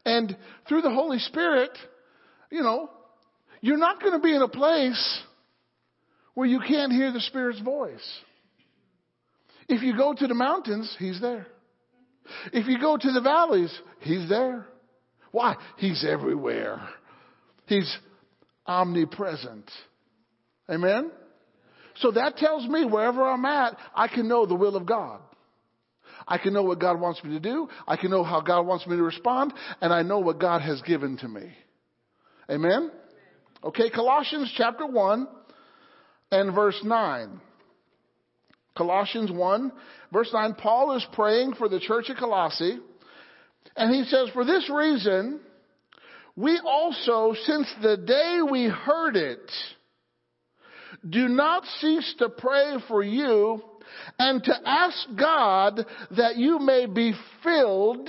[0.05, 0.35] And
[0.67, 1.71] through the Holy Spirit,
[2.49, 2.89] you know,
[3.61, 5.21] you're not going to be in a place
[6.33, 8.19] where you can't hear the Spirit's voice.
[9.69, 11.47] If you go to the mountains, He's there.
[12.51, 14.65] If you go to the valleys, He's there.
[15.31, 15.55] Why?
[15.77, 16.81] He's everywhere.
[17.67, 17.97] He's
[18.65, 19.69] omnipresent.
[20.69, 21.11] Amen?
[21.97, 25.19] So that tells me wherever I'm at, I can know the will of God.
[26.27, 27.67] I can know what God wants me to do.
[27.87, 29.53] I can know how God wants me to respond.
[29.81, 31.51] And I know what God has given to me.
[32.49, 32.91] Amen?
[33.63, 35.27] Okay, Colossians chapter 1
[36.31, 37.41] and verse 9.
[38.79, 39.73] Colossians 1,
[40.13, 42.79] verse 9, Paul is praying for the church at Colossae,
[43.75, 45.41] and he says, For this reason,
[46.37, 49.51] we also, since the day we heard it,
[51.07, 53.61] do not cease to pray for you
[54.17, 57.13] and to ask God that you may be
[57.43, 58.07] filled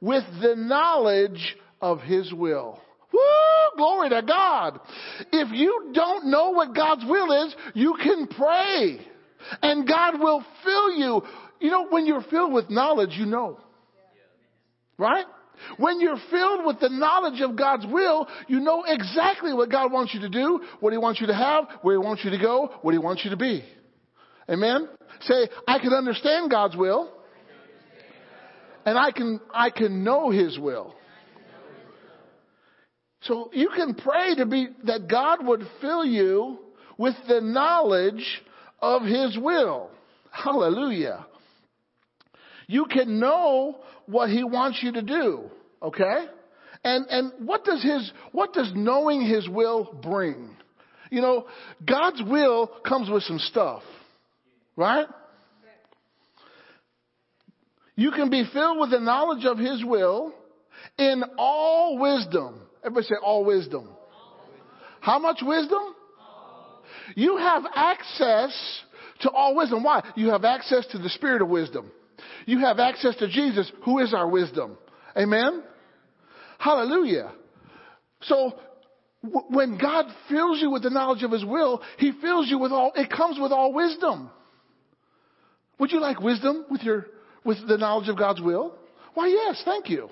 [0.00, 2.80] with the knowledge of His will.
[3.12, 3.76] Woo!
[3.76, 4.80] Glory to God.
[5.32, 9.06] If you don't know what God's will is, you can pray
[9.62, 11.22] and God will fill you.
[11.60, 13.58] You know, when you're filled with knowledge, you know.
[14.98, 15.24] Right?
[15.76, 20.14] When you're filled with the knowledge of God's will, you know exactly what God wants
[20.14, 22.74] you to do, what He wants you to have, where He wants you to go,
[22.82, 23.64] what He wants you to be.
[24.48, 24.88] Amen?
[25.20, 27.12] Say, I can understand God's will,
[28.84, 30.94] and I can, I can know His will.
[33.22, 36.58] So you can pray to be, that God would fill you
[36.96, 38.24] with the knowledge
[38.80, 39.90] of His will.
[40.30, 41.26] Hallelujah.
[42.66, 45.44] You can know what He wants you to do.
[45.82, 46.26] Okay?
[46.84, 50.56] And, and what does His, what does knowing His will bring?
[51.10, 51.46] You know,
[51.86, 53.82] God's will comes with some stuff.
[54.76, 55.06] Right?
[57.96, 60.32] You can be filled with the knowledge of His will
[60.98, 62.60] in all wisdom.
[62.84, 63.88] Everybody say all wisdom.
[65.00, 65.94] How much wisdom?
[67.14, 68.82] You have access
[69.20, 69.82] to all wisdom.
[69.82, 70.02] Why?
[70.16, 71.90] You have access to the spirit of wisdom.
[72.46, 74.78] You have access to Jesus, who is our wisdom.
[75.16, 75.62] Amen?
[76.58, 77.32] Hallelujah.
[78.22, 78.54] So,
[79.22, 82.72] w- when God fills you with the knowledge of His will, He fills you with
[82.72, 84.30] all, it comes with all wisdom.
[85.78, 87.06] Would you like wisdom with your,
[87.44, 88.74] with the knowledge of God's will?
[89.14, 90.08] Why, yes, thank you.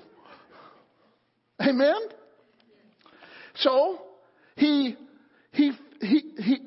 [1.61, 1.99] Amen?
[3.55, 4.01] So,
[4.55, 4.95] He,
[5.51, 5.71] He,
[6.01, 6.57] He, He,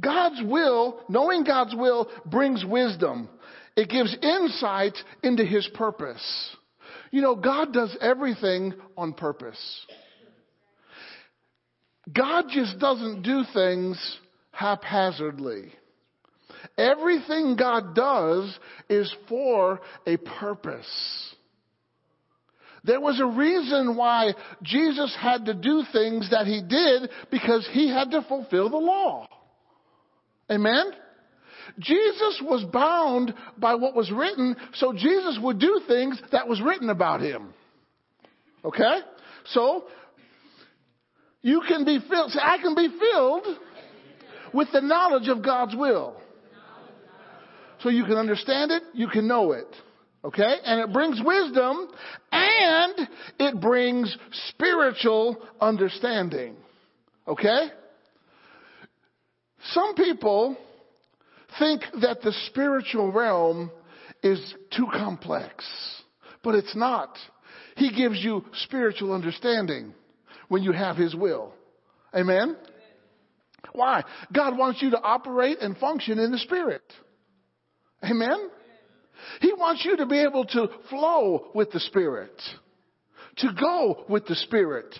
[0.00, 3.28] God's will, knowing God's will brings wisdom.
[3.76, 6.56] It gives insight into His purpose.
[7.10, 9.86] You know, God does everything on purpose.
[12.12, 14.18] God just doesn't do things
[14.50, 15.72] haphazardly.
[16.78, 21.34] Everything God does is for a purpose.
[22.84, 27.88] There was a reason why Jesus had to do things that he did because he
[27.88, 29.28] had to fulfill the law.
[30.52, 30.92] Amen?
[31.78, 36.90] Jesus was bound by what was written, so Jesus would do things that was written
[36.90, 37.54] about him.
[38.64, 38.98] Okay?
[39.46, 39.84] So,
[41.40, 43.46] you can be filled, I can be filled
[44.52, 46.16] with the knowledge of God's will.
[47.80, 49.66] So you can understand it, you can know it.
[50.24, 50.54] Okay?
[50.64, 51.88] And it brings wisdom
[52.30, 53.08] and
[53.40, 54.16] it brings
[54.50, 56.54] spiritual understanding.
[57.26, 57.68] Okay?
[59.70, 60.56] Some people
[61.58, 63.70] think that the spiritual realm
[64.22, 65.64] is too complex,
[66.42, 67.16] but it's not.
[67.76, 69.94] He gives you spiritual understanding
[70.48, 71.52] when you have His will.
[72.14, 72.56] Amen?
[73.72, 74.04] Why?
[74.32, 76.82] God wants you to operate and function in the Spirit.
[78.04, 78.50] Amen?
[79.40, 82.34] He wants you to be able to flow with the Spirit,
[83.38, 84.94] to go with the Spirit,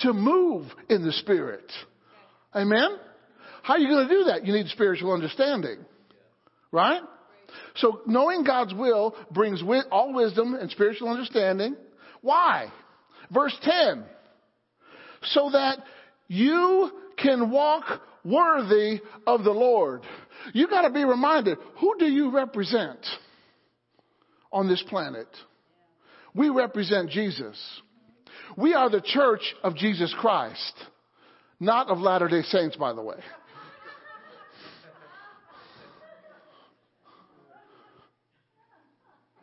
[0.00, 1.70] to move in the Spirit.
[2.54, 2.98] Amen?
[3.68, 4.46] How are you going to do that?
[4.46, 5.84] You need spiritual understanding.
[6.72, 7.02] Right?
[7.76, 9.62] So knowing God's will brings
[9.92, 11.76] all wisdom and spiritual understanding.
[12.22, 12.72] Why?
[13.30, 14.04] Verse 10.
[15.22, 15.80] So that
[16.28, 17.84] you can walk
[18.24, 20.00] worthy of the Lord.
[20.54, 23.04] You gotta be reminded, who do you represent
[24.50, 25.28] on this planet?
[26.34, 27.58] We represent Jesus.
[28.56, 30.72] We are the church of Jesus Christ,
[31.60, 33.18] not of Latter-day Saints, by the way.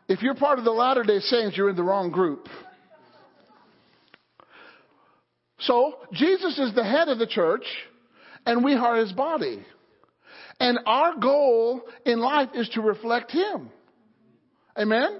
[0.07, 2.47] If you're part of the Latter day Saints, you're in the wrong group.
[5.59, 7.65] So, Jesus is the head of the church,
[8.45, 9.65] and we are his body.
[10.59, 13.71] And our goal in life is to reflect him.
[14.77, 15.19] Amen?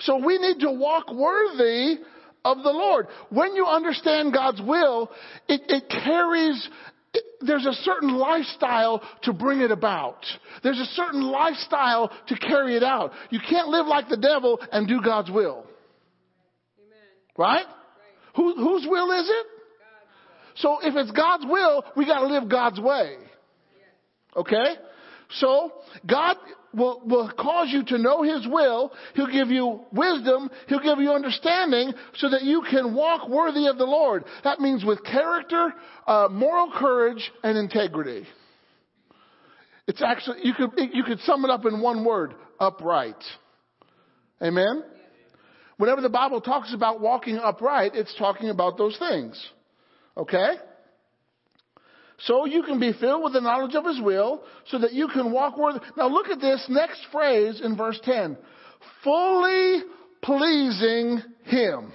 [0.00, 1.98] So we need to walk worthy
[2.44, 3.06] of the Lord.
[3.30, 5.10] When you understand God's will,
[5.48, 6.68] it, it carries
[7.40, 10.24] there's a certain lifestyle to bring it about.
[10.62, 13.12] There's a certain lifestyle to carry it out.
[13.30, 15.66] You can't live like the devil and do God's will.
[16.78, 16.98] Amen.
[17.36, 17.64] Right?
[17.66, 17.66] right.
[18.36, 19.46] Who, whose will is it?
[20.56, 23.16] So if it's God's will, we gotta live God's way.
[24.36, 24.74] Okay?
[25.30, 25.72] So,
[26.08, 26.36] God
[26.74, 28.92] will, will cause you to know His will.
[29.14, 30.50] He'll give you wisdom.
[30.68, 34.24] He'll give you understanding so that you can walk worthy of the Lord.
[34.44, 35.72] That means with character,
[36.06, 38.26] uh, moral courage, and integrity.
[39.86, 43.22] It's actually, you could, you could sum it up in one word, upright.
[44.42, 44.84] Amen?
[45.76, 49.42] Whenever the Bible talks about walking upright, it's talking about those things.
[50.16, 50.52] Okay?
[52.26, 55.32] So you can be filled with the knowledge of His will so that you can
[55.32, 55.80] walk worthy.
[55.96, 58.36] Now look at this next phrase in verse 10.
[59.02, 59.82] Fully
[60.22, 61.92] pleasing Him.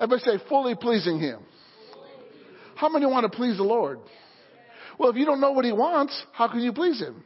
[0.00, 1.40] Everybody say, fully pleasing Him.
[2.74, 4.00] How many want to please the Lord?
[4.98, 7.24] Well, if you don't know what He wants, how can you please Him?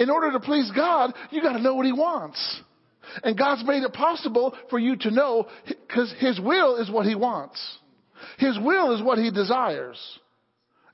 [0.00, 2.62] In order to please God, you got to know what He wants.
[3.22, 7.14] And God's made it possible for you to know because His will is what He
[7.14, 7.60] wants.
[8.38, 9.98] His will is what He desires.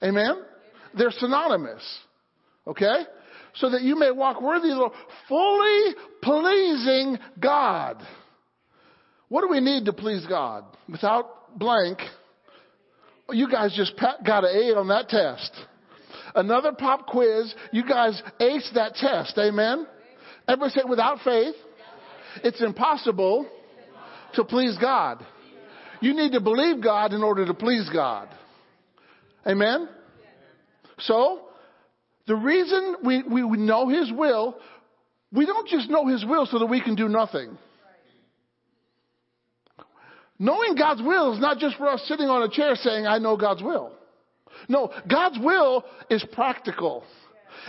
[0.03, 0.43] Amen?
[0.97, 1.83] They're synonymous.
[2.67, 3.05] Okay?
[3.55, 4.93] So that you may walk worthy of the Lord,
[5.29, 8.03] fully pleasing God.
[9.29, 10.65] What do we need to please God?
[10.89, 11.99] Without blank,
[13.31, 15.53] you guys just got an A on that test.
[16.35, 19.37] Another pop quiz, you guys aced that test.
[19.39, 19.87] Amen?
[20.49, 21.55] Everybody say, without faith,
[22.43, 23.47] it's impossible
[24.35, 25.25] to please God.
[26.01, 28.29] You need to believe God in order to please God.
[29.47, 29.89] Amen?
[31.01, 31.43] So,
[32.27, 34.57] the reason we, we, know His will,
[35.33, 37.59] we don't just know His will so that we can do nothing.
[40.39, 43.37] Knowing God's will is not just for us sitting on a chair saying, I know
[43.37, 43.93] God's will.
[44.69, 47.05] No, God's will is practical.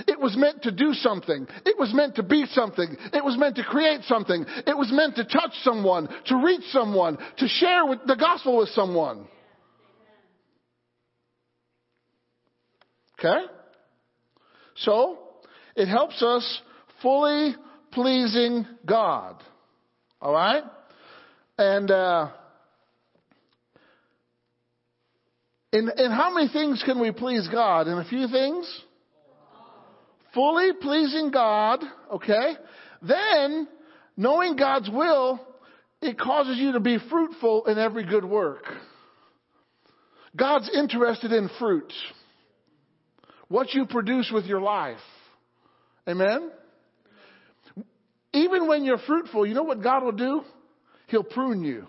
[0.07, 1.47] It was meant to do something.
[1.65, 2.95] It was meant to be something.
[3.13, 4.45] It was meant to create something.
[4.65, 9.28] It was meant to touch someone, to reach someone, to share the gospel with someone.
[13.24, 13.45] Okay?
[14.78, 15.19] So,
[15.76, 16.61] it helps us
[17.01, 17.55] fully
[17.91, 19.41] pleasing God.
[20.21, 20.63] All right?
[21.57, 22.30] And, uh,
[25.71, 27.88] in, in how many things can we please God?
[27.88, 28.84] In a few things?
[30.34, 32.53] fully pleasing God, okay?
[33.01, 33.67] Then,
[34.17, 35.39] knowing God's will,
[36.01, 38.65] it causes you to be fruitful in every good work.
[40.36, 41.93] God's interested in fruit.
[43.54, 44.97] What you produce with your life.
[46.10, 46.49] Amen?
[48.34, 50.41] Even when you're fruitful, you know what God will do?
[51.06, 51.86] He'll prune you.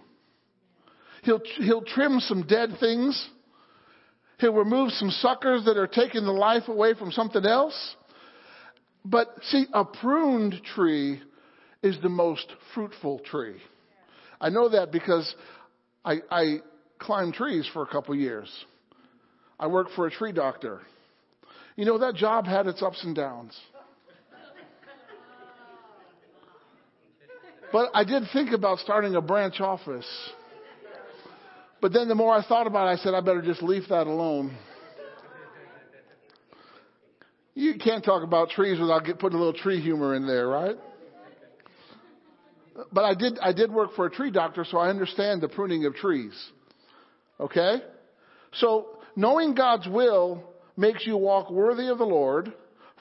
[1.23, 3.31] He'll, he'll trim some dead things.
[4.41, 7.97] He'll remove some suckers that are taking the life away from something else.
[9.03, 11.23] But see, a pruned tree
[11.83, 12.45] is the most
[12.75, 13.57] fruitful tree.
[14.39, 15.35] I know that because
[16.05, 16.59] I, I
[16.99, 18.53] climbed trees for a couple years.
[19.59, 20.83] I worked for a tree doctor.
[21.77, 23.59] You know, that job had its ups and downs.
[27.73, 30.07] But I did think about starting a branch office.
[31.81, 34.07] But then the more I thought about it, I said, I better just leave that
[34.07, 34.57] alone.
[37.55, 40.77] You can't talk about trees without get, putting a little tree humor in there, right?
[42.93, 45.85] But I did, I did work for a tree doctor, so I understand the pruning
[45.85, 46.33] of trees.
[47.39, 47.83] Okay?
[48.55, 50.43] So, knowing God's will
[50.77, 52.53] makes you walk worthy of the Lord,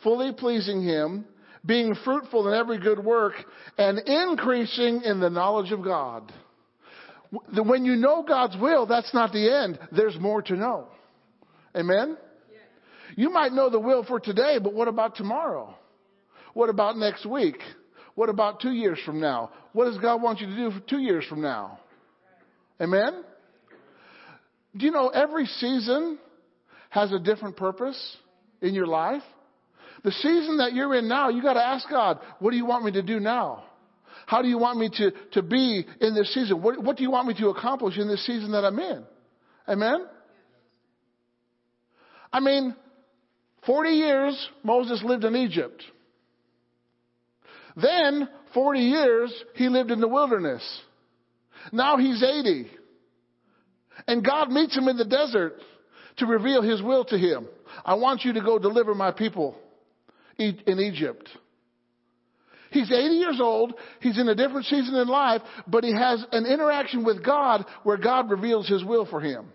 [0.04, 1.26] fully pleasing Him,
[1.66, 3.34] being fruitful in every good work,
[3.78, 6.32] and increasing in the knowledge of God.
[7.56, 9.80] When you know God's will, that's not the end.
[9.92, 10.88] There's more to know.
[11.76, 12.18] Amen?
[13.16, 15.76] You might know the will for today, but what about tomorrow?
[16.54, 17.58] What about next week?
[18.16, 19.52] What about two years from now?
[19.74, 21.80] What does God want you to do for two years from now?
[22.80, 23.24] Amen?
[24.76, 26.20] Do you know every season
[26.94, 28.18] has a different purpose
[28.62, 29.24] in your life?
[30.04, 32.86] The season that you're in now, you got to ask God, what do you want
[32.86, 33.64] me to do now?
[34.28, 36.62] How do you want me to, to be in this season?
[36.62, 39.04] What, what do you want me to accomplish in this season that I'm in?
[39.68, 40.06] Amen?
[42.32, 42.76] I mean,
[43.66, 45.84] 40 years, Moses lived in Egypt.
[47.76, 50.62] Then, 40 years, he lived in the wilderness.
[51.72, 52.70] Now he's 80.
[54.08, 55.54] And God meets him in the desert
[56.18, 57.48] to reveal his will to him.
[57.86, 59.56] I want you to go deliver my people
[60.38, 61.30] in Egypt.
[62.72, 63.74] He's 80 years old.
[64.00, 67.98] He's in a different season in life, but he has an interaction with God where
[67.98, 69.48] God reveals his will for him.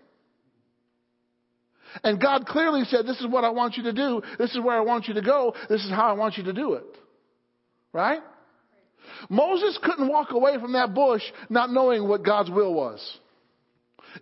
[2.03, 4.21] And God clearly said, This is what I want you to do.
[4.37, 5.53] This is where I want you to go.
[5.69, 6.97] This is how I want you to do it.
[7.91, 8.21] Right?
[9.29, 13.19] Moses couldn't walk away from that bush not knowing what God's will was.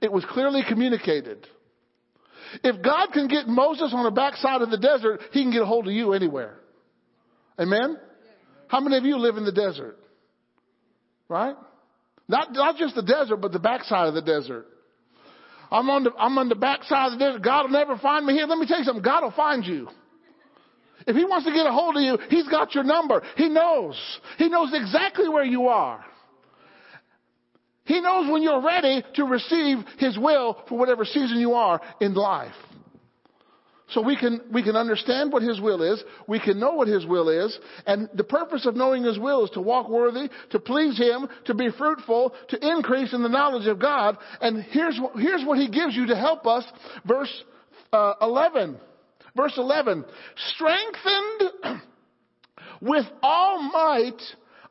[0.02, 1.46] It was clearly communicated.
[2.64, 5.66] If God can get Moses on the backside of the desert, he can get a
[5.66, 6.60] hold of you anywhere.
[7.60, 7.98] Amen?
[8.68, 9.98] How many of you live in the desert?
[11.30, 11.56] Right?
[12.28, 14.66] Not, not just the desert, but the backside of the desert.
[15.72, 17.42] I'm on the, I'm on the backside of the desert.
[17.42, 18.46] God will never find me here.
[18.46, 19.04] Let me tell you something.
[19.04, 19.88] God will find you.
[21.06, 23.22] If he wants to get a hold of you, he's got your number.
[23.36, 23.98] He knows.
[24.38, 26.04] He knows exactly where you are.
[27.88, 32.14] He knows when you're ready to receive his will for whatever season you are in
[32.14, 32.54] life.
[33.92, 36.04] So we can, we can understand what His will is.
[36.28, 37.58] We can know what His will is.
[37.86, 41.54] And the purpose of knowing His will is to walk worthy, to please Him, to
[41.54, 44.18] be fruitful, to increase in the knowledge of God.
[44.42, 46.66] And here's, here's what He gives you to help us.
[47.06, 47.32] Verse
[47.94, 48.78] uh, 11.
[49.38, 50.04] Verse 11.
[50.54, 51.82] Strengthened
[52.82, 54.22] with all might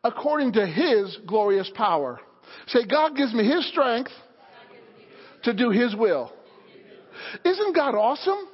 [0.05, 2.21] according to His glorious power.
[2.67, 4.11] Say, God gives me His strength
[5.45, 6.33] to do His will.
[7.45, 8.49] Isn't God awesome?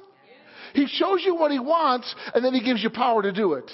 [0.73, 3.69] He shows you what He wants, and then He gives you power to do it.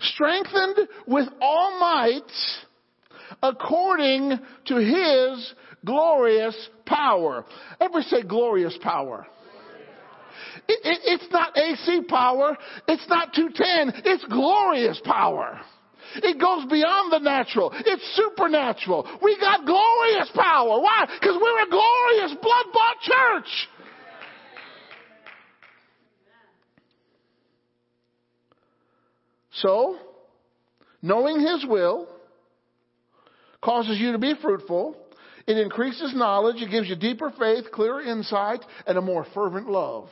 [0.00, 2.32] Strengthened with all might
[3.42, 5.54] according to His
[5.84, 6.56] glorious
[6.86, 7.44] power.
[7.80, 9.26] Everybody say glorious power.
[10.68, 12.56] It, it, it's not AC power.
[12.88, 14.02] It's not 210.
[14.04, 15.60] It's glorious power.
[16.16, 17.72] It goes beyond the natural.
[17.74, 19.06] It's supernatural.
[19.22, 20.80] We got glorious power.
[20.80, 21.06] Why?
[21.20, 23.68] Because we're a glorious blood bought church.
[29.52, 29.98] So,
[31.02, 32.08] knowing His will
[33.62, 34.96] causes you to be fruitful.
[35.46, 36.62] It increases knowledge.
[36.62, 40.08] It gives you deeper faith, clearer insight, and a more fervent love.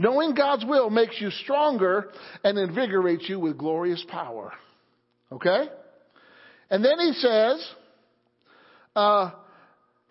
[0.00, 2.08] Knowing God's will makes you stronger
[2.42, 4.50] and invigorates you with glorious power.
[5.30, 5.66] Okay?
[6.70, 7.70] And then he says,
[8.96, 9.30] uh,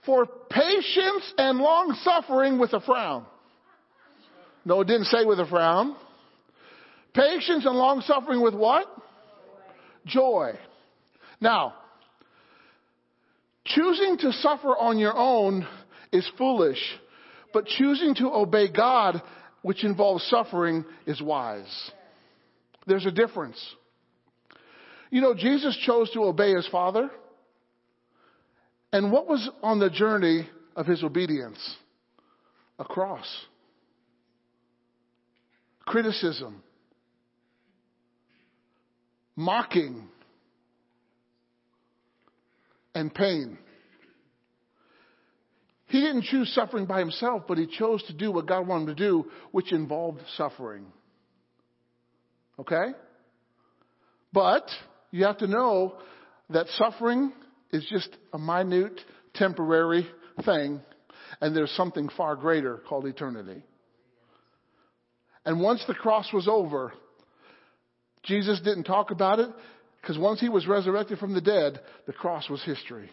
[0.06, 3.26] for patience and long suffering with a frown.
[4.64, 5.96] No, it didn't say with a frown.
[7.16, 8.86] Patience and long suffering with what?
[10.06, 10.52] Joy.
[11.42, 11.74] Now,
[13.66, 15.68] choosing to suffer on your own
[16.12, 16.78] is foolish,
[17.54, 19.24] but choosing to obey God,
[19.62, 21.92] which involves suffering, is wise.
[22.88, 23.60] There's a difference.
[25.12, 27.10] You know, Jesus chose to obey his Father.
[28.92, 31.60] And what was on the journey of his obedience?
[32.80, 33.28] A cross.
[35.86, 36.64] Criticism
[39.40, 40.06] mocking,
[42.94, 43.58] and pain.
[45.90, 48.96] He didn't choose suffering by himself, but he chose to do what God wanted him
[48.96, 50.86] to do, which involved suffering.
[52.60, 52.94] Okay?
[54.32, 54.70] But
[55.10, 55.96] you have to know
[56.52, 57.34] that suffering
[57.72, 59.00] is just a minute,
[59.34, 60.08] temporary
[60.46, 60.80] thing,
[61.42, 63.64] and there's something far greater called eternity.
[65.44, 66.94] And once the cross was over,
[68.24, 69.50] Jesus didn't talk about it
[70.02, 73.10] because once he was resurrected from the dead, the cross was history.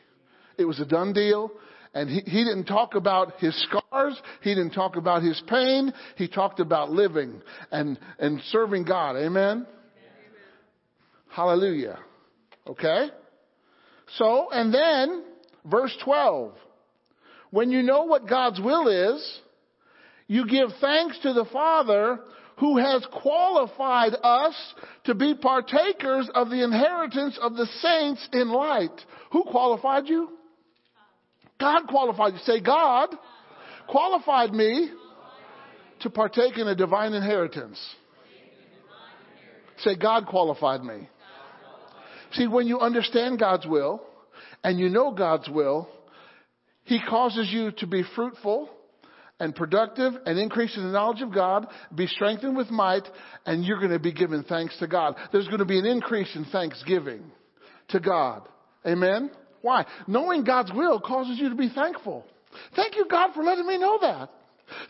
[0.59, 1.51] It was a done deal.
[1.95, 4.21] And he, he didn't talk about his scars.
[4.43, 5.93] He didn't talk about his pain.
[6.17, 9.17] He talked about living and, and serving God.
[9.17, 9.27] Amen?
[9.27, 9.67] Amen?
[11.29, 11.99] Hallelujah.
[12.67, 13.09] Okay?
[14.17, 15.25] So, and then,
[15.65, 16.55] verse 12.
[17.51, 19.41] When you know what God's will is,
[20.27, 22.21] you give thanks to the Father
[22.59, 24.55] who has qualified us
[25.05, 28.99] to be partakers of the inheritance of the saints in light.
[29.33, 30.31] Who qualified you?
[31.59, 32.39] God qualified you.
[32.41, 33.09] Say, God
[33.89, 34.91] qualified me
[36.01, 37.79] to partake in a divine inheritance.
[39.79, 41.09] Say, God qualified me.
[42.33, 44.03] See, when you understand God's will
[44.65, 45.89] and you know God's will,
[46.85, 48.69] He causes you to be fruitful
[49.39, 53.07] and productive and increase in the knowledge of God, be strengthened with might,
[53.45, 55.15] and you're going to be giving thanks to God.
[55.31, 57.31] There's going to be an increase in thanksgiving
[57.89, 58.49] to God.
[58.87, 59.31] Amen?
[59.63, 59.87] Why?
[60.07, 62.25] Knowing God's will causes you to be thankful.
[62.75, 64.31] Thank you, God, for letting me know that.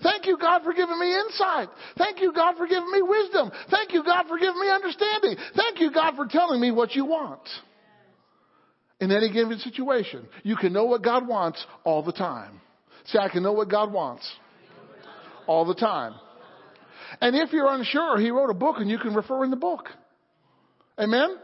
[0.02, 1.68] Thank you, God, for giving me insight.
[1.98, 3.50] Thank you, God, for giving me wisdom.
[3.70, 5.36] Thank you, God, for giving me understanding.
[5.54, 7.42] Thank you, God, for telling me what you want.
[9.00, 12.60] In any given situation, you can know what God wants all the time.
[13.06, 14.26] Say, I can know what God wants
[15.46, 16.14] all the time.
[17.20, 19.88] And if you're unsure, He wrote a book and you can refer in the book.
[20.98, 21.36] Amen?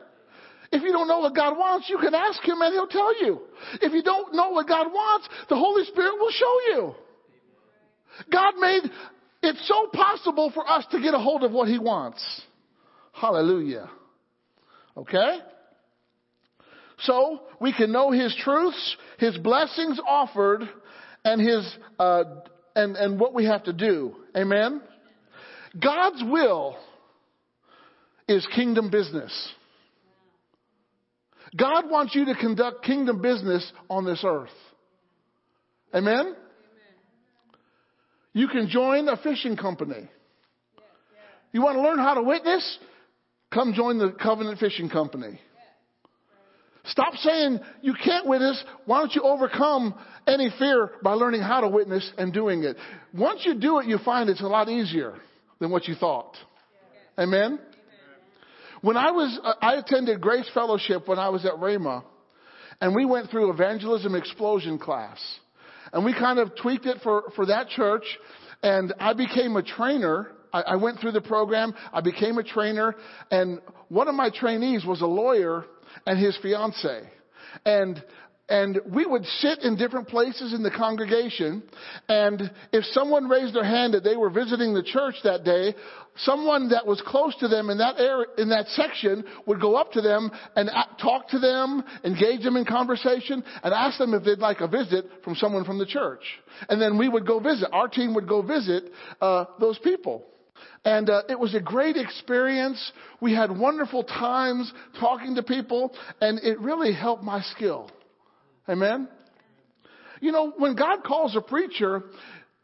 [0.73, 3.43] If you don't know what God wants, you can ask Him and He'll tell you.
[3.81, 6.95] If you don't know what God wants, the Holy Spirit will show you.
[8.33, 8.83] God made
[9.43, 12.23] it so possible for us to get a hold of what He wants.
[13.13, 13.91] Hallelujah.
[14.97, 15.39] Okay?
[17.01, 20.69] So we can know His truths, His blessings offered,
[21.25, 22.25] and his uh,
[22.75, 24.17] and and what we have to do.
[24.37, 24.81] Amen.
[25.81, 26.77] God's will
[28.29, 29.33] is kingdom business.
[31.57, 34.49] God wants you to conduct kingdom business on this earth.
[35.95, 36.15] Amen?
[36.15, 36.35] Amen.
[38.33, 40.09] You can join a fishing company.
[41.53, 42.79] You want to learn how to witness?
[43.53, 45.39] Come join the Covenant Fishing Company.
[46.85, 48.63] Stop saying you can't witness.
[48.87, 49.95] Why don't you overcome
[50.27, 52.77] any fear by learning how to witness and doing it?
[53.15, 55.15] Once you do it, you find it's a lot easier
[55.61, 56.35] than what you thought.
[57.19, 57.61] Amen?
[58.83, 62.03] When I was, uh, I attended Grace Fellowship when I was at Rhema,
[62.81, 65.19] and we went through evangelism explosion class.
[65.93, 68.03] And we kind of tweaked it for, for that church,
[68.63, 70.33] and I became a trainer.
[70.53, 72.97] I, I went through the program, I became a trainer,
[73.31, 75.65] and one of my trainees was a lawyer
[76.05, 77.09] and his fiance.
[77.65, 78.03] And
[78.53, 81.63] and we would sit in different places in the congregation
[82.09, 85.75] and if someone raised their hand that they were visiting the church that day
[86.17, 89.91] someone that was close to them in that area in that section would go up
[89.93, 90.69] to them and
[91.01, 95.07] talk to them engage them in conversation and ask them if they'd like a visit
[95.25, 96.23] from someone from the church
[96.69, 98.85] and then we would go visit our team would go visit
[99.23, 100.27] uh, those people
[100.85, 102.93] and uh, it was a great experience.
[103.21, 107.89] We had wonderful times talking to people, and it really helped my skill.
[108.69, 109.09] Amen?
[110.21, 112.05] You know, when God calls a preacher,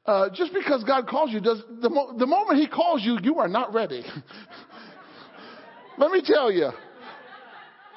[0.07, 3.39] uh, just because God calls you, does the, mo- the moment He calls you, you
[3.39, 4.05] are not ready.
[5.99, 6.71] Let me tell you.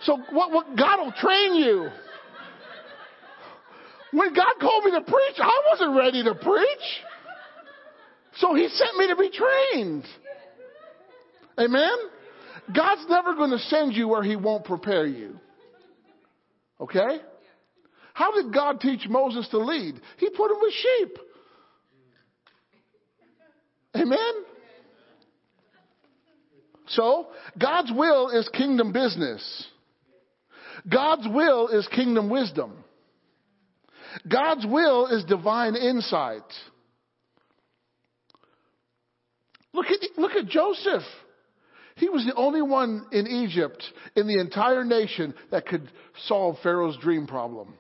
[0.04, 1.90] So, what, what God will train you.
[4.12, 7.04] When God called me to preach, I wasn't ready to preach.
[8.38, 10.06] So he sent me to be trained.
[11.60, 11.96] Amen?
[12.76, 15.40] God's never going to send you where he won't prepare you.
[16.80, 17.20] Okay?
[18.22, 20.00] How did God teach Moses to lead?
[20.18, 21.18] He put him with sheep.
[23.96, 24.34] Amen?
[26.90, 29.66] So, God's will is kingdom business.
[30.88, 32.84] God's will is kingdom wisdom.
[34.32, 36.44] God's will is divine insight.
[39.74, 41.04] Look at, look at Joseph.
[41.96, 43.84] He was the only one in Egypt,
[44.16, 45.90] in the entire nation, that could
[46.28, 47.74] solve Pharaoh's dream problem.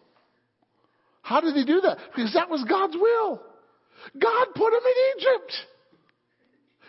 [1.21, 1.97] How did he do that?
[2.15, 3.41] Because that was God's will.
[4.19, 5.51] God put him in Egypt.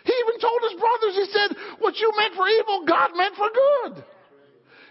[0.05, 3.47] He even told his brothers, he said, what you meant for evil, God meant for
[3.49, 4.03] good.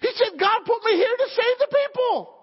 [0.01, 2.39] He said, God put me here to save the people.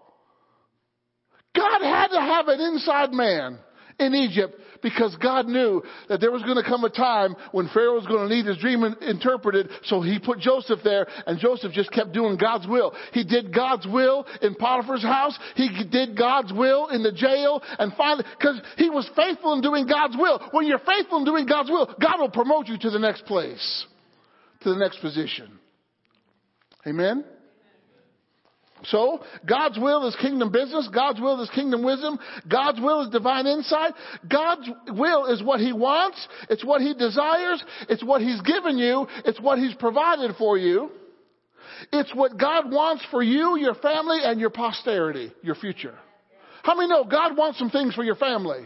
[1.55, 3.59] God had to have an inside man
[3.99, 7.95] in Egypt because God knew that there was going to come a time when Pharaoh
[7.95, 9.69] was going to need his dream interpreted.
[9.83, 12.93] So he put Joseph there and Joseph just kept doing God's will.
[13.13, 15.37] He did God's will in Potiphar's house.
[15.55, 19.87] He did God's will in the jail and finally, cause he was faithful in doing
[19.87, 20.39] God's will.
[20.51, 23.85] When you're faithful in doing God's will, God will promote you to the next place,
[24.61, 25.59] to the next position.
[26.87, 27.23] Amen.
[28.83, 30.89] So, God's will is kingdom business.
[30.93, 32.17] God's will is kingdom wisdom.
[32.47, 33.93] God's will is divine insight.
[34.29, 36.27] God's will is what He wants.
[36.49, 37.63] It's what He desires.
[37.89, 39.05] It's what He's given you.
[39.25, 40.91] It's what He's provided for you.
[41.91, 45.95] It's what God wants for you, your family, and your posterity, your future.
[46.63, 48.65] How many know God wants some things for your family?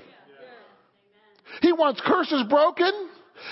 [1.62, 2.92] He wants curses broken.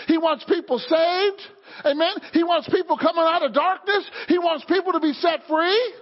[0.08, 1.42] He wants people saved.
[1.86, 2.14] Amen.
[2.34, 4.04] He wants people coming out of darkness.
[4.28, 5.94] He wants people to be set free.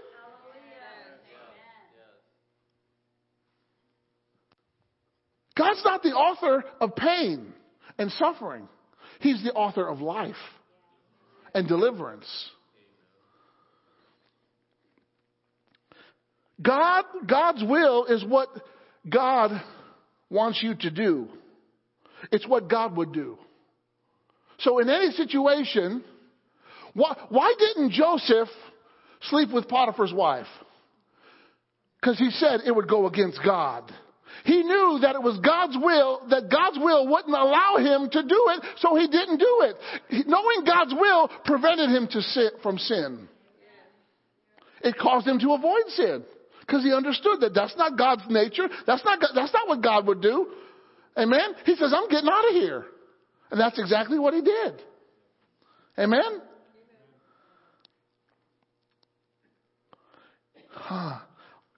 [5.60, 7.54] God's not the author of pain
[7.98, 8.70] and suffering.
[9.20, 10.36] He's the author of life
[11.54, 12.26] and deliverance.
[16.62, 18.48] God, God's will is what
[19.08, 19.52] God
[20.30, 21.28] wants you to do.
[22.32, 23.38] It's what God would do.
[24.60, 26.06] So in any situation,
[26.94, 28.50] why, why didn't Joseph
[29.24, 30.48] sleep with Potiphar's wife?
[32.00, 33.92] Because he said it would go against God.
[34.46, 38.46] He knew that it was God's will, that God's will wouldn't allow him to do
[38.56, 40.26] it, so he didn't do it.
[40.28, 43.28] Knowing God's will prevented him to sin, from sin.
[44.82, 46.24] It caused him to avoid sin
[46.62, 48.70] because he understood that that's not God's nature.
[48.88, 50.48] That's not, that's not what God would do.
[51.18, 51.56] Amen.
[51.66, 52.86] He says, I'm getting out of here.
[53.52, 54.82] And that's exactly what he did.
[55.98, 56.42] Amen.
[60.72, 61.20] Huh.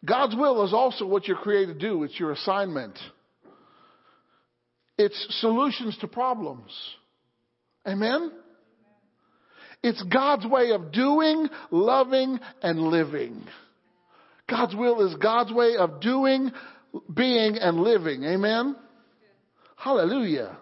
[0.03, 2.03] God's will is also what you're created to do.
[2.03, 2.97] It's your assignment.
[4.97, 6.71] It's solutions to problems.
[7.87, 8.31] Amen?
[9.83, 13.43] It's God's way of doing, loving, and living.
[14.47, 16.51] God's will is God's way of doing,
[17.13, 18.23] being, and living.
[18.23, 18.75] Amen?
[19.75, 20.57] Hallelujah.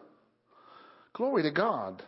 [1.13, 2.01] Glory to God.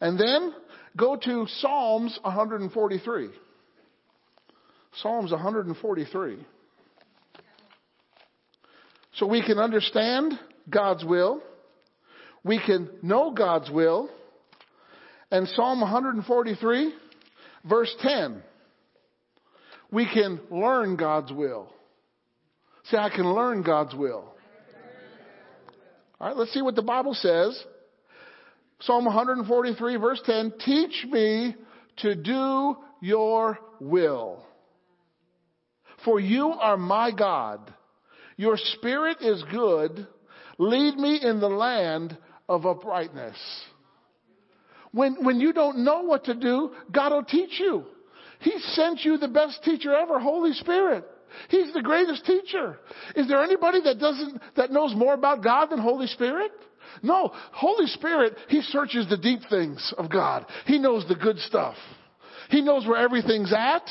[0.00, 0.54] And then
[0.96, 3.30] go to Psalms 143.
[5.02, 6.38] Psalms 143.
[9.14, 10.38] So we can understand
[10.68, 11.42] God's will.
[12.44, 14.10] we can know God's will.
[15.30, 16.94] And Psalm 143,
[17.64, 18.42] verse 10,
[19.90, 21.72] we can learn God's will.
[22.84, 24.34] Say, I can learn God's will.
[26.20, 27.60] All right, let's see what the Bible says.
[28.80, 31.56] Psalm 143, verse 10 Teach me
[31.98, 34.44] to do your will.
[36.04, 37.72] For you are my God.
[38.36, 40.06] Your spirit is good.
[40.58, 42.16] Lead me in the land
[42.48, 43.36] of uprightness.
[44.92, 47.84] When, when you don't know what to do, God will teach you.
[48.40, 51.04] He sent you the best teacher ever, Holy Spirit.
[51.48, 52.78] He's the greatest teacher.
[53.16, 56.52] Is there anybody that doesn't, that knows more about God than Holy Spirit?
[57.02, 57.32] No.
[57.52, 60.46] Holy Spirit, He searches the deep things of God.
[60.66, 61.74] He knows the good stuff.
[62.50, 63.88] He knows where everything's at.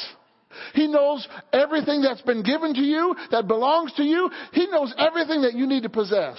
[0.73, 4.29] He knows everything that's been given to you, that belongs to you.
[4.51, 6.37] He knows everything that you need to possess.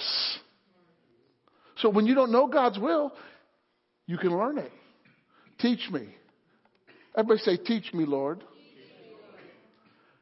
[1.77, 3.11] So when you don't know God's will,
[4.07, 4.71] you can learn it.
[5.59, 6.07] Teach me.
[7.17, 8.43] Everybody say, Teach me, Lord.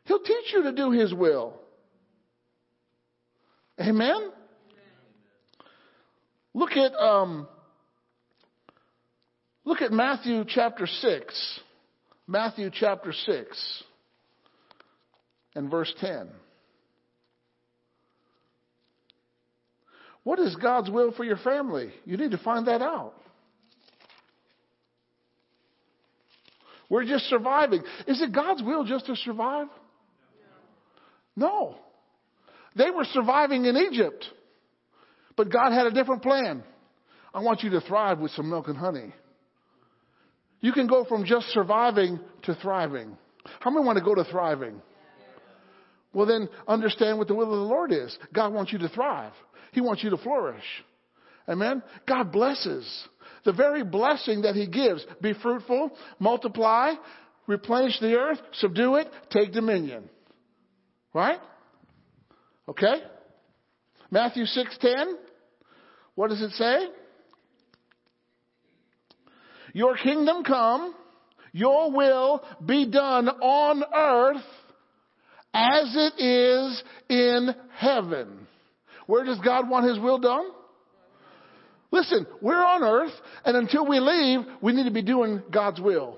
[0.05, 1.59] He'll teach you to do His will.
[3.79, 4.31] Amen?
[6.53, 7.47] Look at, um,
[9.65, 11.59] look at Matthew chapter 6.
[12.27, 13.83] Matthew chapter 6
[15.55, 16.29] and verse 10.
[20.23, 21.91] What is God's will for your family?
[22.05, 23.13] You need to find that out.
[26.89, 27.81] We're just surviving.
[28.07, 29.67] Is it God's will just to survive?
[31.35, 31.75] No.
[32.75, 34.25] They were surviving in Egypt,
[35.35, 36.63] but God had a different plan.
[37.33, 39.13] I want you to thrive with some milk and honey.
[40.64, 43.18] You can go from just surviving to thriving.
[43.60, 44.81] How many want to go to thriving?
[46.14, 48.18] Well, then understand what the will of the Lord is.
[48.34, 49.34] God wants you to thrive.
[49.73, 50.64] He wants you to flourish.
[51.49, 51.84] Amen?
[52.07, 52.88] God blesses.
[53.44, 56.94] The very blessing that He gives be fruitful, multiply,
[57.45, 60.10] replenish the earth, subdue it, take dominion.
[61.14, 61.40] Right?
[62.69, 63.03] Okay?
[64.10, 65.15] Matthew 6:10.
[66.15, 66.88] What does it say?
[69.73, 70.95] Your kingdom come,
[71.51, 74.43] your will be done on earth
[75.53, 78.47] as it is in heaven.
[79.07, 80.45] Where does God want his will done?
[81.91, 83.11] Listen, we're on earth,
[83.45, 86.17] and until we leave, we need to be doing God's will.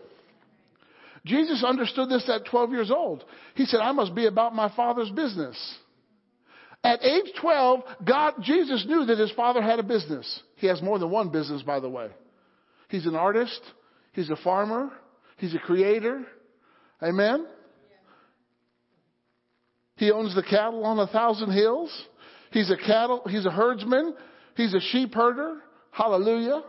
[1.26, 3.26] Jesus understood this at 12 years old.
[3.56, 5.58] He said, I must be about my father's business.
[6.84, 10.40] At age 12, God, Jesus knew that his father had a business.
[10.58, 12.10] He has more than one business, by the way.
[12.90, 13.62] He's an artist.
[14.14, 14.92] He's a farmer.
[15.38, 16.26] He's a creator.
[17.02, 17.46] Amen?
[19.98, 21.92] He owns the cattle on a thousand hills.
[22.52, 24.16] He's a cattle, he's a herdsman.
[24.56, 25.62] He's a sheep herder.
[25.92, 26.64] Hallelujah.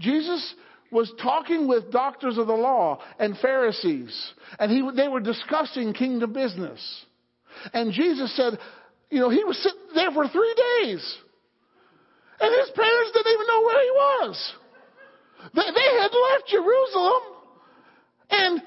[0.00, 0.54] Jesus
[0.90, 6.32] was talking with doctors of the law and Pharisees, and he, they were discussing kingdom
[6.32, 6.80] business.
[7.72, 8.58] And Jesus said,
[9.10, 11.16] you know, he was sitting there for three days.
[12.38, 14.52] And his parents didn't even know where he was.
[15.54, 17.22] They, they had left Jerusalem.
[18.30, 18.62] And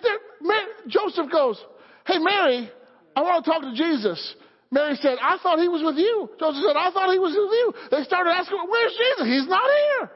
[0.87, 1.59] Joseph goes,
[2.05, 2.71] Hey, Mary,
[3.15, 4.35] I want to talk to Jesus.
[4.71, 6.29] Mary said, I thought he was with you.
[6.39, 7.73] Joseph said, I thought he was with you.
[7.91, 9.25] They started asking, Where's Jesus?
[9.25, 10.11] He's not here.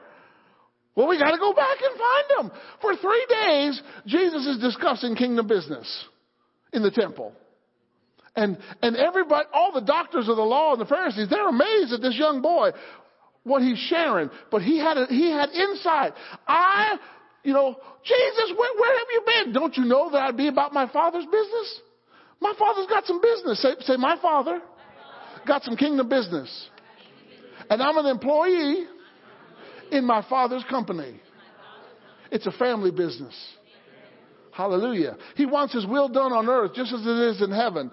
[0.96, 2.58] Well, we got to go back and find him.
[2.80, 5.86] For three days, Jesus is discussing kingdom business
[6.72, 7.32] in the temple.
[8.36, 12.00] And, and everybody, all the doctors of the law and the Pharisees, they're amazed at
[12.00, 12.70] this young boy,
[13.44, 14.30] what he's sharing.
[14.50, 16.14] But he had, a, he had insight.
[16.46, 16.98] I,
[17.42, 19.52] you know, Jesus, where, where have you been?
[19.52, 21.80] Don't you know that I'd be about my father's business?
[22.40, 23.62] My father's got some business.
[23.62, 24.60] Say, say my father
[25.46, 26.68] got some kingdom business.
[27.70, 28.86] And I'm an employee
[29.90, 31.20] in my father's company.
[32.30, 33.34] It's a family business.
[34.52, 35.16] Hallelujah.
[35.36, 37.90] He wants his will done on earth just as it is in heaven.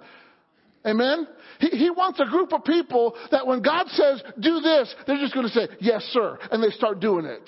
[0.85, 1.27] Amen?
[1.61, 5.33] He, he wants a group of people that when God says, do this, they're just
[5.33, 6.37] going to say, yes, sir.
[6.51, 7.47] And they start doing it.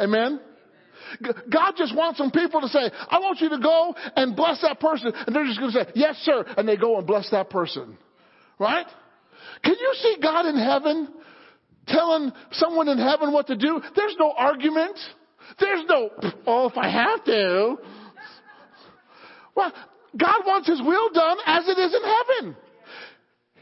[0.00, 0.40] Amen?
[1.50, 4.80] God just wants some people to say, I want you to go and bless that
[4.80, 5.12] person.
[5.14, 6.44] And they're just going to say, yes, sir.
[6.56, 7.98] And they go and bless that person.
[8.58, 8.86] Right?
[9.62, 11.08] Can you see God in heaven
[11.86, 13.80] telling someone in heaven what to do?
[13.94, 14.98] There's no argument.
[15.60, 16.10] There's no,
[16.46, 17.76] oh, if I have to.
[19.54, 19.72] Well,
[20.16, 22.56] God wants His will done as it is in heaven.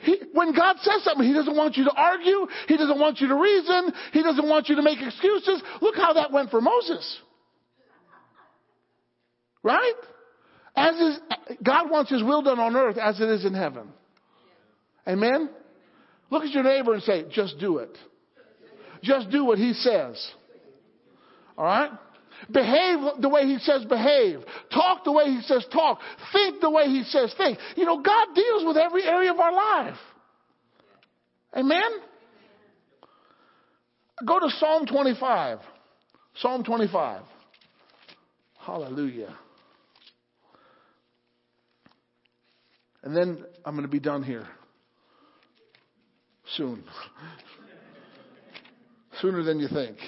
[0.03, 2.47] He, when God says something, He doesn't want you to argue.
[2.69, 3.93] He doesn't want you to reason.
[4.13, 5.63] He doesn't want you to make excuses.
[5.81, 7.19] Look how that went for Moses.
[9.63, 9.95] Right?
[10.77, 11.21] As is,
[11.63, 13.89] God wants His will done on earth as it is in heaven.
[15.07, 15.51] Amen?
[16.31, 17.97] Look at your neighbor and say, just do it.
[19.03, 20.31] Just do what he says.
[21.57, 21.91] All right?
[22.51, 24.41] Behave the way he says behave.
[24.73, 26.01] Talk the way he says talk.
[26.33, 27.59] Think the way he says think.
[27.77, 29.99] You know, God deals with every area of our life.
[31.57, 31.91] Amen?
[34.27, 35.59] Go to Psalm 25.
[36.37, 37.23] Psalm 25.
[38.59, 39.35] Hallelujah.
[43.03, 44.47] And then I'm going to be done here
[46.57, 46.85] soon.
[49.21, 49.99] Sooner than you think.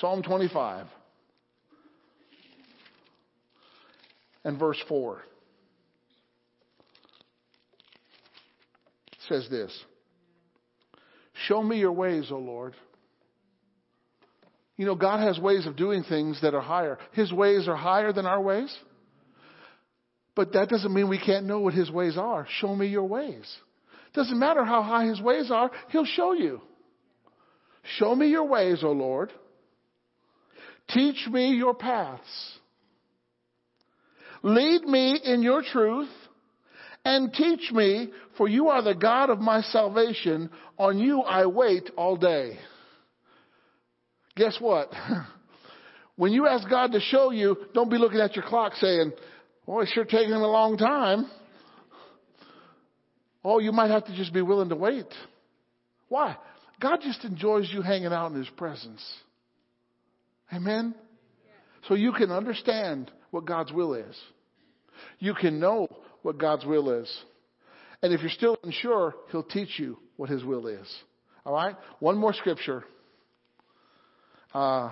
[0.00, 0.86] Psalm 25
[4.44, 5.22] and verse 4
[9.28, 9.72] says this
[11.46, 12.74] Show me your ways, O Lord.
[14.76, 16.98] You know, God has ways of doing things that are higher.
[17.12, 18.76] His ways are higher than our ways.
[20.34, 22.46] But that doesn't mean we can't know what His ways are.
[22.60, 23.50] Show me your ways.
[24.12, 26.60] Doesn't matter how high His ways are, He'll show you.
[27.98, 29.32] Show me your ways, O Lord.
[30.90, 32.58] Teach me your paths.
[34.42, 36.08] Lead me in your truth
[37.04, 40.50] and teach me, for you are the God of my salvation.
[40.78, 42.58] On you I wait all day.
[44.36, 44.92] Guess what?
[46.16, 49.12] When you ask God to show you, don't be looking at your clock saying,
[49.68, 51.26] Oh, it's sure taking a long time.
[53.44, 55.06] Oh, you might have to just be willing to wait.
[56.08, 56.36] Why?
[56.80, 59.02] God just enjoys you hanging out in his presence.
[60.52, 60.94] Amen?
[61.88, 64.16] So you can understand what God's will is.
[65.18, 65.88] You can know
[66.22, 67.24] what God's will is.
[68.02, 70.86] And if you're still unsure, He'll teach you what His will is.
[71.44, 71.76] All right?
[72.00, 72.84] One more scripture.
[74.52, 74.90] Uh,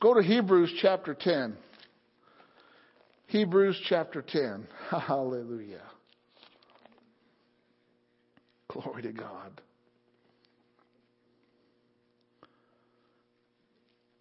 [0.00, 1.56] go to Hebrews chapter 10.
[3.28, 4.66] Hebrews chapter 10.
[4.90, 5.82] Hallelujah.
[8.68, 9.60] Glory to God.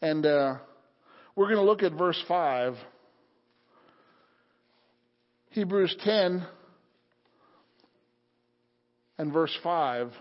[0.06, 0.58] And uh,
[1.36, 2.76] we're going to look at verse 5.
[5.50, 6.46] Hebrews 10
[9.18, 10.12] and verse 5.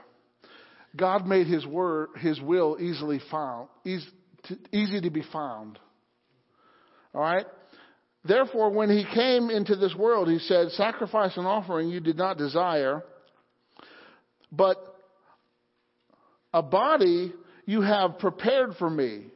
[0.96, 4.06] God made his word, his will easily found, easy
[4.44, 5.78] to, easy to be found.
[7.14, 7.44] All right?
[8.24, 12.38] Therefore, when he came into this world, he said, Sacrifice and offering you did not
[12.38, 13.04] desire,
[14.50, 14.78] but
[16.54, 17.34] a body
[17.66, 19.26] you have prepared for me.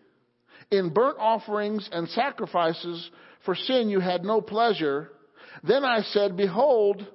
[0.71, 3.11] In burnt offerings and sacrifices
[3.45, 5.11] for sin you had no pleasure.
[5.63, 7.07] Then I said, Behold,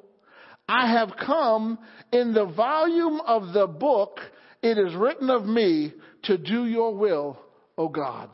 [0.68, 1.78] I have come
[2.12, 4.20] in the volume of the book.
[4.62, 5.94] It is written of me
[6.24, 7.38] to do your will,
[7.78, 8.30] O God.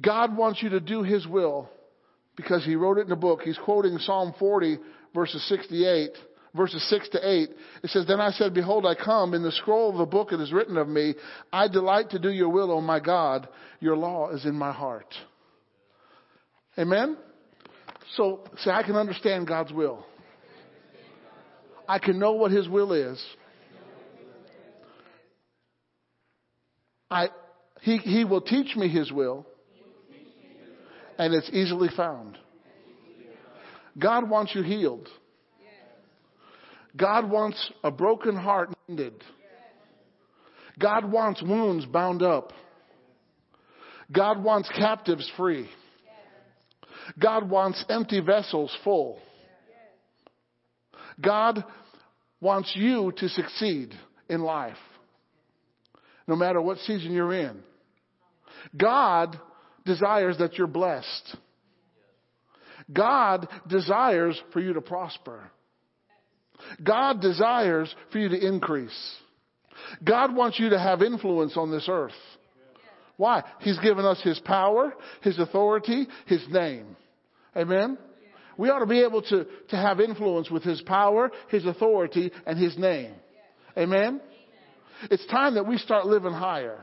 [0.00, 1.70] God wants you to do his will
[2.36, 3.42] because he wrote it in the book.
[3.42, 4.78] He's quoting Psalm 40
[5.14, 6.10] verses 68
[6.54, 7.50] verses 6 to 8,
[7.82, 9.34] it says, Then I said, Behold, I come.
[9.34, 11.14] In the scroll of the book it is written of me,
[11.52, 13.48] I delight to do your will, O my God.
[13.80, 15.12] Your law is in my heart.
[16.78, 17.16] Amen?
[18.16, 20.04] So, say, I can understand God's will.
[21.88, 23.22] I can know what His will is.
[27.10, 27.28] I,
[27.82, 29.46] he, he will teach me His will,
[31.18, 32.38] and it's easily found.
[33.98, 35.08] God wants you healed.
[36.96, 39.14] God wants a broken heart mended.
[40.78, 42.52] God wants wounds bound up.
[44.12, 45.68] God wants captives free.
[47.18, 49.18] God wants empty vessels full.
[51.20, 51.64] God
[52.40, 53.94] wants you to succeed
[54.28, 54.76] in life,
[56.26, 57.62] no matter what season you're in.
[58.76, 59.38] God
[59.84, 61.36] desires that you're blessed.
[62.92, 65.50] God desires for you to prosper.
[66.82, 69.16] God desires for you to increase.
[70.02, 72.12] God wants you to have influence on this earth.
[73.16, 73.42] Why?
[73.60, 76.96] He's given us His power, His authority, His name.
[77.56, 77.98] Amen?
[78.56, 82.58] We ought to be able to, to have influence with His power, His authority, and
[82.58, 83.14] His name.
[83.76, 84.20] Amen?
[85.10, 86.78] It's time that we start living higher.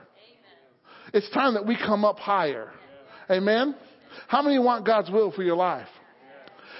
[1.13, 2.71] It's time that we come up higher.
[3.29, 3.75] Amen?
[4.27, 5.87] How many want God's will for your life?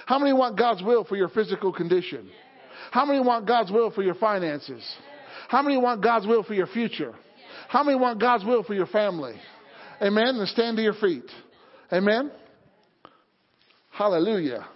[0.06, 2.30] How many want God's will for your physical condition?
[2.90, 4.82] How many want God's will for your finances?
[5.48, 7.14] How many want God's will for your future?
[7.68, 9.34] How many want God's will for your family?
[10.00, 10.36] Amen.
[10.36, 11.30] And stand to your feet.
[11.92, 12.30] Amen.
[13.90, 14.66] Hallelujah.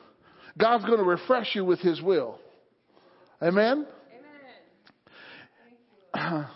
[0.59, 2.39] God's going to refresh you with His will.
[3.43, 3.87] Amen.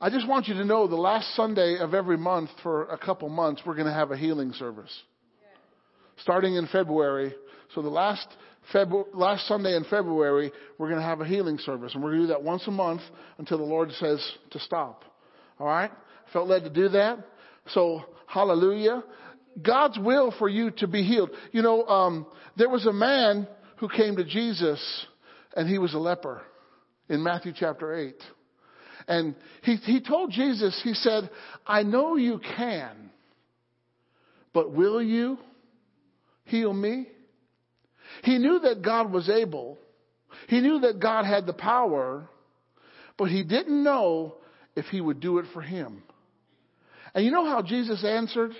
[0.00, 3.28] I just want you to know the last Sunday of every month for a couple
[3.28, 4.90] months, we're going to have a healing service.
[6.22, 7.34] starting in February.
[7.74, 8.26] So the last
[9.12, 12.26] Last Sunday in February, we're going to have a healing service, and we're going to
[12.28, 13.02] do that once a month
[13.38, 15.04] until the Lord says to stop.
[15.58, 15.90] All right?
[16.32, 17.18] Felt led to do that.
[17.68, 19.04] So, hallelujah.
[19.60, 21.30] God's will for you to be healed.
[21.52, 22.26] You know, um,
[22.56, 25.06] there was a man who came to Jesus,
[25.56, 26.42] and he was a leper
[27.08, 28.14] in Matthew chapter 8.
[29.08, 31.28] And he, he told Jesus, he said,
[31.66, 33.10] I know you can,
[34.52, 35.38] but will you
[36.44, 37.08] heal me?
[38.22, 39.78] He knew that God was able.
[40.48, 42.28] He knew that God had the power,
[43.18, 44.36] but he didn't know
[44.74, 46.02] if he would do it for him.
[47.14, 48.52] And you know how Jesus answered?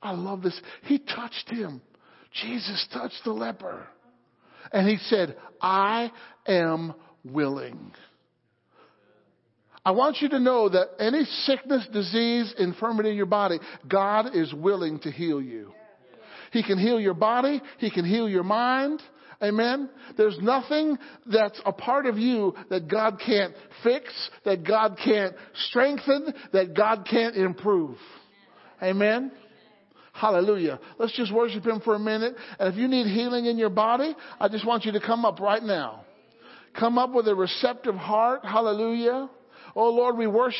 [0.00, 0.58] I love this.
[0.84, 1.82] He touched him.
[2.32, 3.86] Jesus touched the leper.
[4.72, 6.12] And he said, I
[6.46, 7.92] am willing.
[9.84, 13.58] I want you to know that any sickness, disease, infirmity in your body,
[13.88, 15.72] God is willing to heal you.
[16.50, 17.60] He can heal your body.
[17.78, 19.02] He can heal your mind.
[19.42, 19.88] Amen.
[20.18, 24.04] There's nothing that's a part of you that God can't fix,
[24.44, 25.34] that God can't
[25.68, 27.96] strengthen, that God can't improve.
[28.82, 29.32] Amen.
[30.12, 30.78] Hallelujah.
[30.98, 32.34] Let's just worship Him for a minute.
[32.58, 35.40] And if you need healing in your body, I just want you to come up
[35.40, 36.04] right now.
[36.78, 38.44] Come up with a receptive heart.
[38.44, 39.30] Hallelujah.
[39.74, 40.58] Oh Lord, we worship